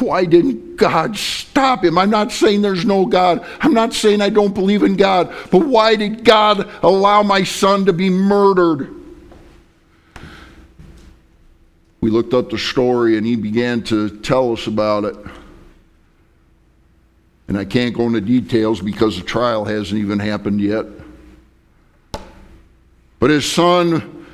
[0.01, 1.99] Why didn't God stop him?
[1.99, 3.47] I'm not saying there's no God.
[3.61, 5.33] I'm not saying I don't believe in God.
[5.51, 8.95] But why did God allow my son to be murdered?
[12.01, 15.17] We looked up the story and he began to tell us about it.
[17.49, 20.85] And I can't go into details because the trial hasn't even happened yet.
[23.19, 24.27] But his son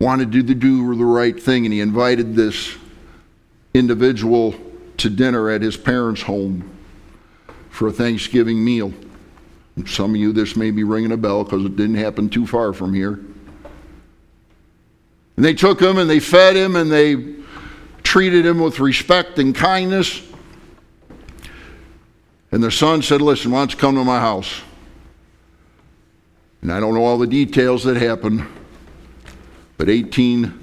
[0.00, 2.74] wanted to do the right thing, and he invited this
[3.74, 4.54] individual
[4.96, 6.70] to dinner at his parents' home
[7.68, 8.92] for a Thanksgiving meal.
[9.86, 12.72] Some of you, this may be ringing a bell because it didn't happen too far
[12.72, 13.20] from here.
[15.36, 17.34] And they took him and they fed him and they
[18.04, 20.22] treated him with respect and kindness.
[22.52, 24.62] And their son said, Listen, why don't you come to my house?
[26.62, 28.46] And I don't know all the details that happened,
[29.76, 30.60] but 18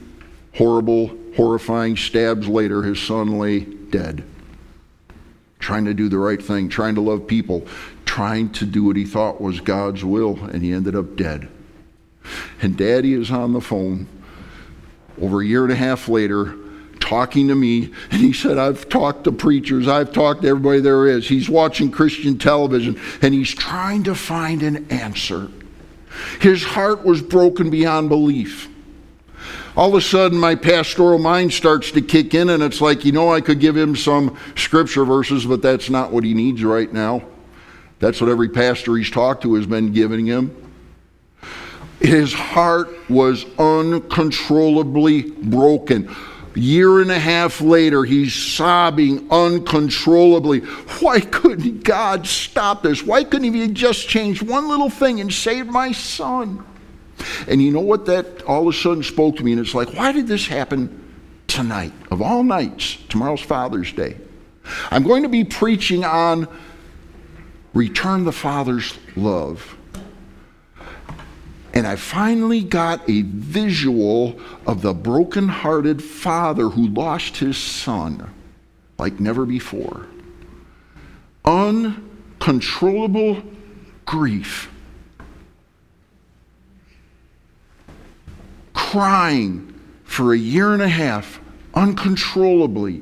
[0.55, 4.23] horrible, horrifying stabs later, his son lay dead.
[5.59, 7.67] Trying to do the right thing, trying to love people,
[8.05, 11.49] trying to do what he thought was God's will, and he ended up dead.
[12.61, 14.07] And daddy is on the phone
[15.21, 16.55] over a year and a half later
[17.11, 21.07] talking to me, and he said, I've talked to preachers, I've talked to everybody there
[21.07, 21.27] is.
[21.27, 25.49] He's watching Christian television, and he's trying to find an answer.
[26.39, 28.69] His heart was broken beyond belief.
[29.75, 33.11] All of a sudden, my pastoral mind starts to kick in, and it's like, you
[33.11, 36.91] know, I could give him some scripture verses, but that's not what he needs right
[36.93, 37.23] now.
[37.99, 40.55] That's what every pastor he's talked to has been giving him.
[41.99, 46.09] His heart was uncontrollably broken
[46.55, 50.59] year and a half later, he's sobbing uncontrollably.
[50.99, 53.03] Why couldn't God stop this?
[53.03, 56.65] Why couldn't he just change one little thing and save my son?
[57.47, 59.51] And you know what that all of a sudden spoke to me?
[59.51, 61.13] And it's like, why did this happen
[61.47, 62.97] tonight, of all nights?
[63.09, 64.17] Tomorrow's Father's Day.
[64.89, 66.47] I'm going to be preaching on
[67.73, 69.77] return the Father's love.
[71.81, 78.31] And I finally got a visual of the broken-hearted father who lost his son
[78.99, 80.05] like never before.
[81.43, 83.41] Uncontrollable
[84.05, 84.69] grief.
[88.75, 89.73] Crying
[90.03, 91.41] for a year and a half
[91.73, 93.01] uncontrollably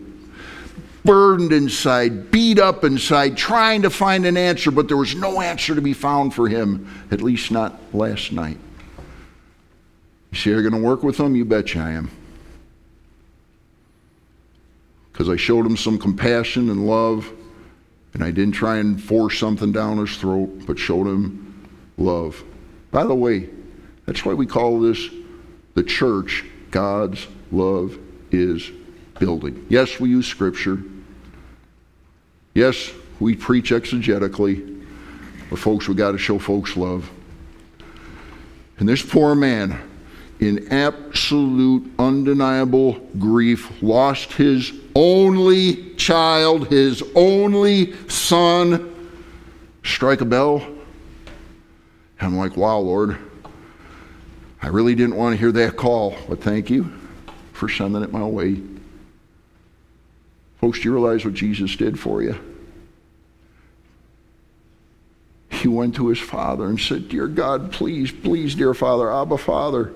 [1.04, 5.76] burdened inside, beat up inside, trying to find an answer, but there was no answer
[5.76, 8.58] to be found for him, at least not last night.
[10.32, 11.36] You say you're going to work with him?
[11.36, 12.12] You betcha I am.
[15.12, 17.30] Because I showed him some compassion and love,
[18.14, 21.68] and I didn't try and force something down his throat, but showed him
[21.98, 22.42] love.
[22.92, 23.50] By the way,
[24.06, 25.10] that's why we call this
[25.76, 27.98] the church God's love
[28.32, 28.72] is
[29.20, 29.66] building.
[29.70, 30.82] Yes, we use scripture.
[32.54, 34.86] Yes, we preach exegetically.
[35.50, 37.10] But folks, we got to show folks love.
[38.78, 39.80] And this poor man,
[40.40, 48.96] in absolute, undeniable grief, lost his only child, his only son.
[49.84, 50.66] Strike a bell.
[52.22, 53.18] I'm like, wow, Lord,
[54.62, 56.92] I really didn't want to hear that call, but thank you
[57.54, 58.62] for sending it my way.
[60.60, 62.38] Folks, do you realize what Jesus did for you?
[65.50, 69.94] He went to his father and said, Dear God, please, please, dear Father, Abba Father,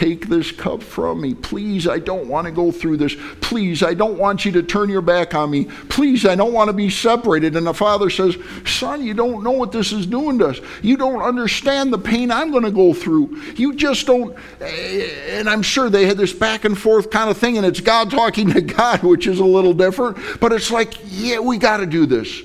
[0.00, 1.34] take this cup from me.
[1.34, 3.14] Please, I don't want to go through this.
[3.42, 5.64] Please, I don't want you to turn your back on me.
[5.90, 7.54] Please, I don't want to be separated.
[7.54, 8.34] And the father says,
[8.64, 10.60] Son, you don't know what this is doing to us.
[10.80, 13.42] You don't understand the pain I'm going to go through.
[13.56, 14.34] You just don't.
[14.62, 18.10] And I'm sure they had this back and forth kind of thing, and it's God
[18.10, 20.16] talking to God, which is a little different.
[20.40, 22.40] But it's like, yeah, we got to do this.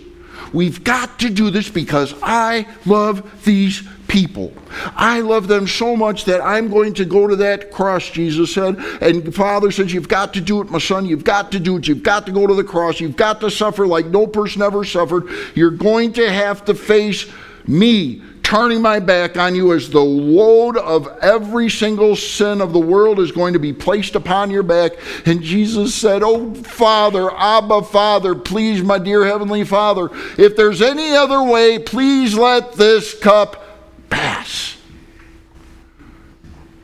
[0.56, 4.54] We've got to do this because I love these people.
[4.96, 8.78] I love them so much that I'm going to go to that cross, Jesus said.
[9.02, 11.06] And Father says, You've got to do it, my son.
[11.06, 11.90] You've got to do it.
[11.90, 13.02] You've got to go to the cross.
[13.02, 15.28] You've got to suffer like no person ever suffered.
[15.56, 17.30] You're going to have to face
[17.68, 22.80] me turning my back on you as the load of every single sin of the
[22.80, 24.92] world is going to be placed upon your back.
[25.26, 31.16] And Jesus said, Oh, Father, Abba, Father, please, my dear Heavenly Father, if there's any
[31.16, 33.66] other way, please let this cup
[34.12, 34.78] pass.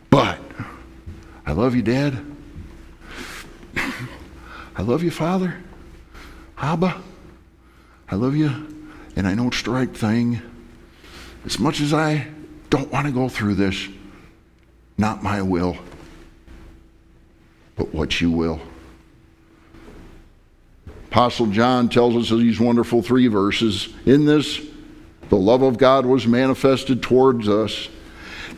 [0.09, 0.39] But
[1.45, 2.25] I love you, Dad.
[3.75, 5.57] I love you, Father.
[6.57, 6.99] Abba,
[8.09, 8.49] I love you,
[9.15, 10.41] and I know it's the right thing.
[11.45, 12.27] As much as I
[12.69, 13.87] don't want to go through this,
[14.97, 15.77] not my will,
[17.75, 18.61] but what you will.
[21.07, 23.89] Apostle John tells us these wonderful three verses.
[24.05, 24.61] In this,
[25.29, 27.89] the love of God was manifested towards us,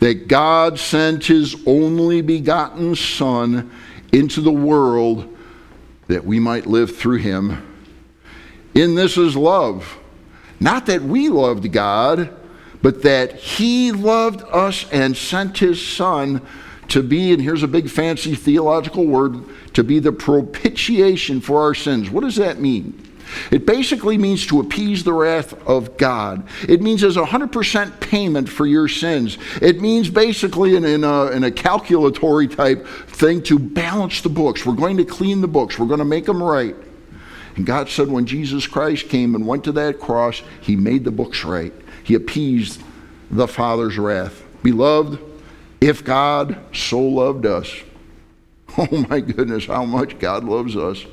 [0.00, 3.70] that God sent his only begotten Son
[4.12, 5.36] into the world
[6.06, 7.66] that we might live through him.
[8.74, 9.98] In this is love.
[10.60, 12.36] Not that we loved God,
[12.84, 16.42] but that he loved us and sent his Son
[16.88, 21.74] to be, and here's a big fancy theological word, to be the propitiation for our
[21.74, 22.10] sins.
[22.10, 23.02] What does that mean?
[23.50, 26.46] It basically means to appease the wrath of God.
[26.68, 29.38] It means as a 100% payment for your sins.
[29.62, 34.66] It means basically in, in, a, in a calculatory type thing to balance the books.
[34.66, 36.76] We're going to clean the books, we're going to make them right.
[37.56, 41.10] And God said when Jesus Christ came and went to that cross, he made the
[41.10, 41.72] books right.
[42.04, 42.80] He appeased
[43.30, 44.44] the Father's wrath.
[44.62, 45.18] Beloved,
[45.80, 47.74] if God so loved us,
[48.78, 51.04] oh my goodness, how much God loves us,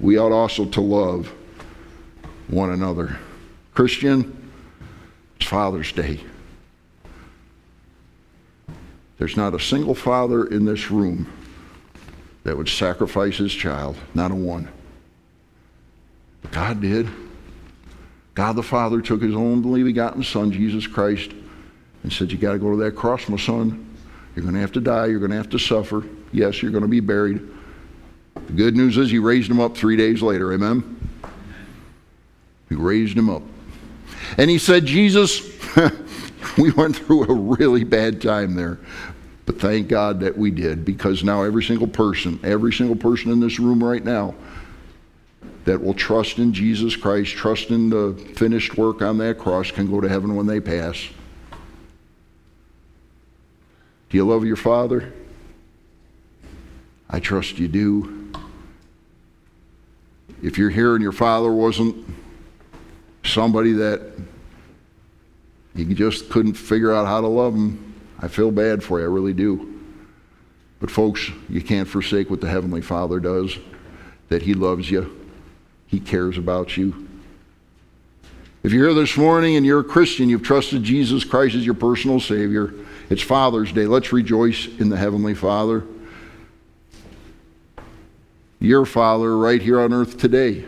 [0.00, 1.32] we ought also to love
[2.46, 3.18] one another.
[3.74, 4.50] Christian,
[5.36, 6.20] it's Father's Day.
[9.18, 11.30] There's not a single father in this room
[12.44, 14.68] that would sacrifice his child, not a one.
[16.42, 17.08] But God did.
[18.38, 21.32] God the Father took his only begotten Son, Jesus Christ,
[22.04, 23.96] and said, You got to go to that cross, my son.
[24.36, 25.06] You're going to have to die.
[25.06, 26.04] You're going to have to suffer.
[26.30, 27.40] Yes, you're going to be buried.
[28.36, 30.52] The good news is he raised him up three days later.
[30.52, 31.10] Amen?
[32.68, 33.42] He raised him up.
[34.36, 35.42] And he said, Jesus,
[36.58, 38.78] we went through a really bad time there.
[39.46, 43.40] But thank God that we did because now every single person, every single person in
[43.40, 44.36] this room right now
[45.68, 49.86] that will trust in Jesus Christ, trust in the finished work on that cross, can
[49.86, 51.10] go to heaven when they pass.
[54.08, 55.12] Do you love your father?
[57.10, 58.32] I trust you do.
[60.42, 62.02] If you're here and your father wasn't
[63.22, 64.00] somebody that
[65.74, 69.04] you just couldn't figure out how to love him, I feel bad for you.
[69.04, 69.82] I really do.
[70.80, 73.58] But, folks, you can't forsake what the Heavenly Father does,
[74.30, 75.17] that He loves you,
[75.88, 77.08] He cares about you.
[78.62, 81.74] If you're here this morning and you're a Christian, you've trusted Jesus Christ as your
[81.74, 82.74] personal Savior,
[83.08, 83.86] it's Father's Day.
[83.86, 85.84] Let's rejoice in the Heavenly Father.
[88.60, 90.64] Your Father, right here on earth today.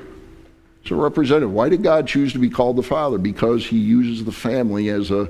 [0.86, 3.18] So, representative, why did God choose to be called the Father?
[3.18, 5.28] Because He uses the family as a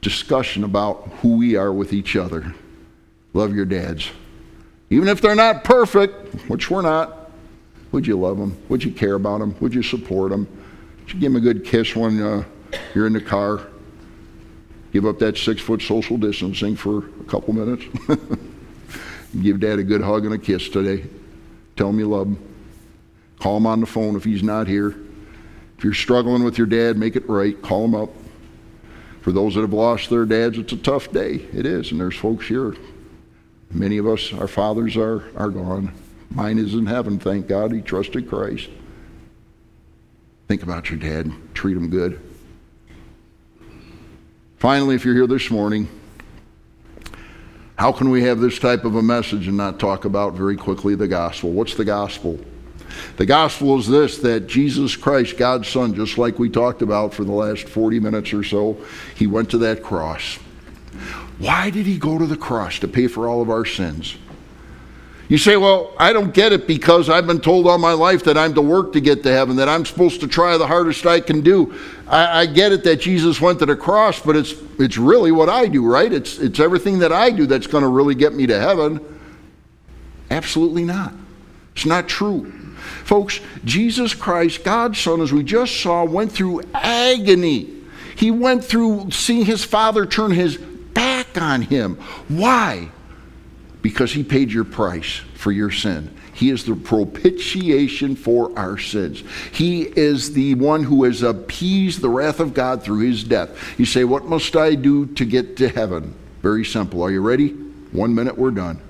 [0.00, 2.54] discussion about who we are with each other.
[3.34, 4.10] Love your dads.
[4.90, 7.21] Even if they're not perfect, which we're not,
[7.92, 8.56] would you love them?
[8.68, 9.54] Would you care about them?
[9.60, 10.48] Would you support them?
[10.98, 12.44] Would you give them a good kiss when uh,
[12.94, 13.68] you're in the car?
[14.92, 17.84] Give up that six foot social distancing for a couple minutes.
[19.42, 21.06] give dad a good hug and a kiss today.
[21.76, 22.48] Tell him you love him.
[23.38, 24.94] Call him on the phone if he's not here.
[25.78, 27.60] If you're struggling with your dad, make it right.
[27.60, 28.10] Call him up.
[29.22, 31.46] For those that have lost their dads, it's a tough day.
[31.52, 31.90] It is.
[31.90, 32.74] And there's folks here.
[33.70, 35.92] Many of us, our fathers are, are gone.
[36.34, 37.72] Mine is in heaven, thank God.
[37.72, 38.68] He trusted Christ.
[40.48, 41.30] Think about your dad.
[41.54, 42.20] Treat him good.
[44.56, 45.88] Finally, if you're here this morning,
[47.76, 50.94] how can we have this type of a message and not talk about very quickly
[50.94, 51.50] the gospel?
[51.50, 52.38] What's the gospel?
[53.16, 57.24] The gospel is this that Jesus Christ, God's Son, just like we talked about for
[57.24, 58.78] the last 40 minutes or so,
[59.16, 60.36] he went to that cross.
[61.38, 62.78] Why did he go to the cross?
[62.80, 64.16] To pay for all of our sins.
[65.32, 68.36] You say, well, I don't get it because I've been told all my life that
[68.36, 71.20] I'm to work to get to heaven, that I'm supposed to try the hardest I
[71.20, 71.74] can do.
[72.06, 75.48] I, I, get it that Jesus went to the cross, but it's, it's really what
[75.48, 76.12] I do, right?
[76.12, 79.00] It's, it's everything that I do that's going to really get me to heaven.
[80.30, 81.14] Absolutely not.
[81.74, 82.52] It's not true.
[83.04, 87.70] Folks, Jesus Christ, God's Son, as we just saw, went through agony.
[88.16, 91.96] He went through seeing his Father turn his back on him.
[92.28, 92.90] Why?
[93.82, 96.16] Because he paid your price for your sin.
[96.34, 99.22] He is the propitiation for our sins.
[99.52, 103.50] He is the one who has appeased the wrath of God through his death.
[103.78, 106.14] You say, What must I do to get to heaven?
[106.40, 107.02] Very simple.
[107.02, 107.48] Are you ready?
[107.92, 108.80] One minute, we're done.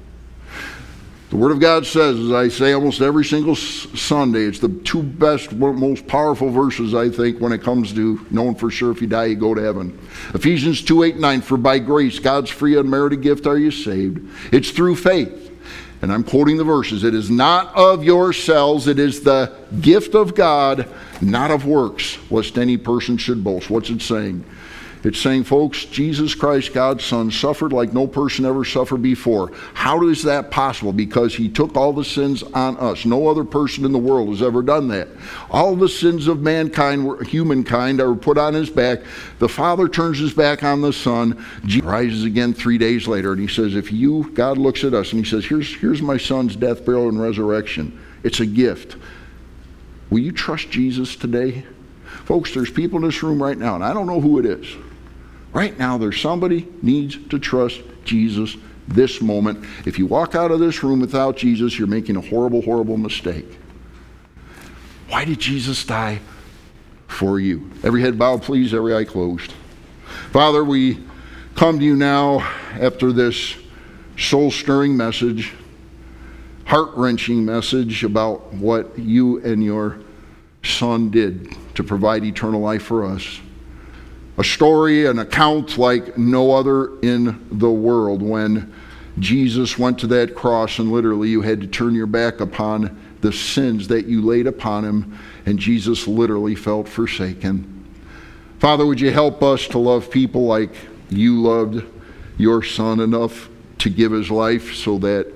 [1.33, 5.03] The Word of God says, as I say almost every single Sunday, it's the two
[5.03, 9.07] best, most powerful verses, I think, when it comes to knowing for sure if you
[9.07, 9.99] die, you go to heaven.
[10.35, 14.29] Ephesians 2 8 9, for by grace, God's free unmerited gift are you saved.
[14.53, 15.51] It's through faith.
[16.03, 17.03] And I'm quoting the verses.
[17.03, 20.87] It is not of yourselves, it is the gift of God,
[21.23, 23.71] not of works, lest any person should boast.
[23.71, 24.45] What's it saying?
[25.05, 29.51] It's saying, folks, Jesus Christ, God's Son, suffered like no person ever suffered before.
[29.75, 30.93] How is that possible?
[30.93, 33.05] Because he took all the sins on us.
[33.05, 35.09] No other person in the world has ever done that.
[35.51, 39.01] All the sins of mankind, humankind, are put on his back.
[39.41, 41.45] The Father turns his back on the Son.
[41.65, 45.13] Jesus rises again three days later, and he says, If you, God looks at us
[45.13, 48.01] and he says, Here's, here's my Son's death, burial, and resurrection.
[48.23, 48.97] It's a gift.
[50.11, 51.65] Will you trust Jesus today?
[52.25, 54.67] Folks, there's people in this room right now, and I don't know who it is.
[55.53, 58.57] Right now, there's somebody needs to trust Jesus
[58.89, 59.65] this moment.
[59.85, 63.59] If you walk out of this room without Jesus, you're making a horrible, horrible mistake.
[65.09, 66.21] Why did Jesus die?
[67.07, 67.71] For you.
[67.85, 69.53] Every head bowed, please, every eye closed.
[70.31, 71.05] Father, we
[71.55, 72.41] come to you now
[72.81, 73.55] after this
[74.17, 75.53] soul stirring message,
[76.65, 79.99] heart wrenching message about what you and your
[80.65, 83.41] Son did to provide eternal life for us
[84.39, 88.73] a story, an account like no other in the world when
[89.19, 93.33] Jesus went to that cross and literally you had to turn your back upon the
[93.33, 97.69] sins that you laid upon him, and Jesus literally felt forsaken.
[98.59, 100.71] Father, would you help us to love people like
[101.09, 101.85] you loved
[102.37, 105.33] your son enough to give his life so that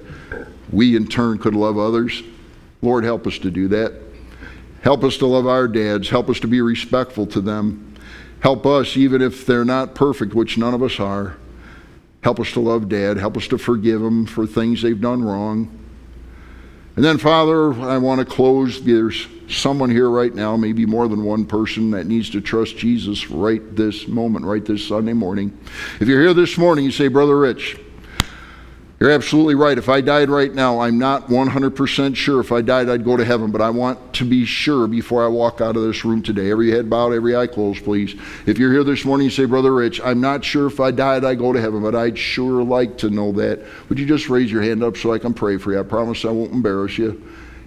[0.73, 2.23] we in turn could love others?
[2.83, 3.93] Lord, help us to do that.
[4.83, 6.09] Help us to love our dads.
[6.09, 7.96] Help us to be respectful to them.
[8.41, 11.37] Help us, even if they're not perfect, which none of us are.
[12.23, 13.17] Help us to love Dad.
[13.17, 15.71] Help us to forgive them for things they've done wrong.
[16.97, 18.83] And then, Father, I want to close.
[18.83, 23.31] There's someone here right now, maybe more than one person, that needs to trust Jesus
[23.31, 25.57] right this moment, right this Sunday morning.
[26.01, 27.79] If you're here this morning, you say, Brother Rich,
[28.99, 29.77] you're absolutely right.
[29.77, 33.25] If I died right now, I'm not 100% sure if I died I'd go to
[33.27, 36.51] heaven, but I want to be sure before I walk out of this room today.
[36.51, 38.15] Every head bowed, every eye closed, please.
[38.47, 41.27] If you're here this morning, you say, Brother Rich, I'm not sure if I died
[41.27, 43.61] I'd go to heaven, but I'd sure like to know that.
[43.91, 45.81] Would you just raise your hand up so I can pray for you?
[45.81, 47.23] I promise I won't embarrass you.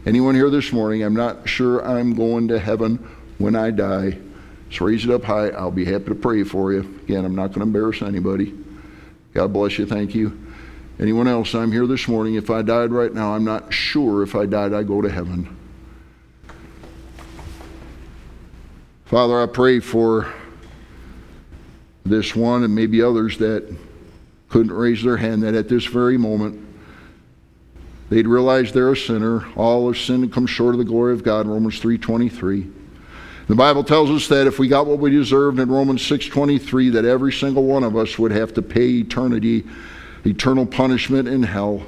[0.07, 3.07] Anyone here this morning, I'm not sure I'm going to heaven
[3.37, 4.17] when I die.
[4.71, 5.49] So raise it up high.
[5.49, 6.79] I'll be happy to pray for you.
[7.03, 8.55] Again, I'm not going to embarrass anybody.
[9.35, 9.85] God bless you.
[9.85, 10.48] Thank you.
[10.99, 12.35] Anyone else, I'm here this morning.
[12.35, 15.55] If I died right now, I'm not sure if I died, I go to heaven.
[19.05, 20.33] Father, I pray for
[22.05, 23.73] this one and maybe others that
[24.49, 26.67] couldn't raise their hand, that at this very moment
[28.09, 29.47] they'd realize they're a sinner.
[29.55, 32.73] All have sinned and come short of the glory of God, Romans 3.23.
[33.47, 37.05] The Bible tells us that if we got what we deserved in Romans 6.23, that
[37.05, 39.63] every single one of us would have to pay eternity
[40.25, 41.83] eternal punishment in hell.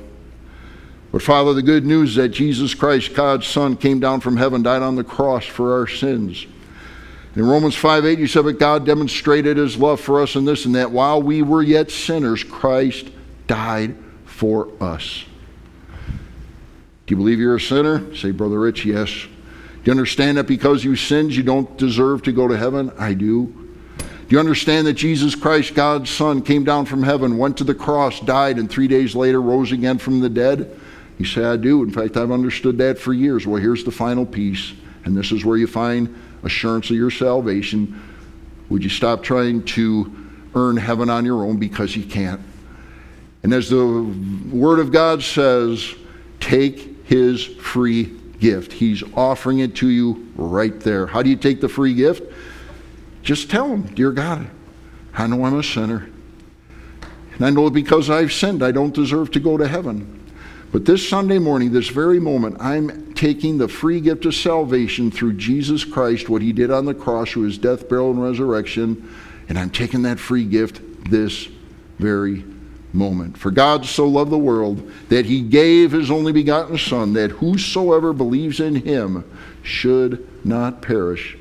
[1.11, 4.63] But Father, the good news is that Jesus Christ, God's Son, came down from heaven,
[4.63, 6.45] died on the cross for our sins.
[7.35, 10.65] In Romans 5 8, you said, But God demonstrated his love for us in this
[10.65, 13.09] and that while we were yet sinners, Christ
[13.47, 15.25] died for us.
[17.05, 18.13] Do you believe you're a sinner?
[18.15, 19.09] Say, Brother Rich, yes.
[19.09, 19.29] Do
[19.85, 22.91] you understand that because you sinned, you don't deserve to go to heaven?
[22.97, 23.60] I do.
[24.31, 27.75] Do you understand that Jesus Christ, God's Son, came down from heaven, went to the
[27.75, 30.79] cross, died, and three days later rose again from the dead?
[31.17, 31.83] You say, I do.
[31.83, 33.45] In fact, I've understood that for years.
[33.45, 34.71] Well, here's the final piece,
[35.03, 38.01] and this is where you find assurance of your salvation.
[38.69, 40.09] Would you stop trying to
[40.55, 42.39] earn heaven on your own because you can't?
[43.43, 44.15] And as the
[44.49, 45.93] Word of God says,
[46.39, 48.71] take His free gift.
[48.71, 51.05] He's offering it to you right there.
[51.05, 52.31] How do you take the free gift?
[53.23, 54.49] Just tell him, Dear God,
[55.13, 56.09] I know I'm a sinner.
[57.33, 60.21] And I know because I've sinned, I don't deserve to go to heaven.
[60.71, 65.33] But this Sunday morning, this very moment, I'm taking the free gift of salvation through
[65.33, 69.13] Jesus Christ, what he did on the cross through his death, burial, and resurrection,
[69.49, 71.49] and I'm taking that free gift this
[71.99, 72.45] very
[72.93, 73.37] moment.
[73.37, 78.13] For God so loved the world that he gave his only begotten Son, that whosoever
[78.13, 79.29] believes in him
[79.61, 81.37] should not perish,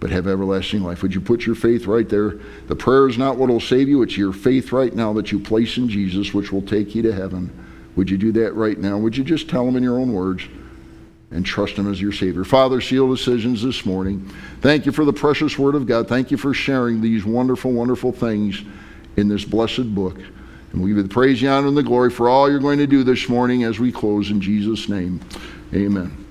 [0.00, 1.02] but have everlasting life.
[1.02, 2.38] Would you put your faith right there?
[2.66, 5.40] The prayer is not what will save you, it's your faith right now that you
[5.40, 7.50] place in Jesus, which will take you to heaven.
[7.96, 8.98] Would you do that right now?
[8.98, 10.44] Would you just tell Him in your own words
[11.30, 12.44] and trust Him as your Savior?
[12.44, 14.30] Father, seal decisions this morning.
[14.60, 16.08] Thank you for the precious Word of God.
[16.08, 18.62] Thank you for sharing these wonderful, wonderful things
[19.16, 20.18] in this blessed book.
[20.72, 22.78] And we give you the praise, the honor, and the glory for all you're going
[22.78, 25.20] to do this morning as we close in Jesus' name.
[25.74, 26.16] Amen.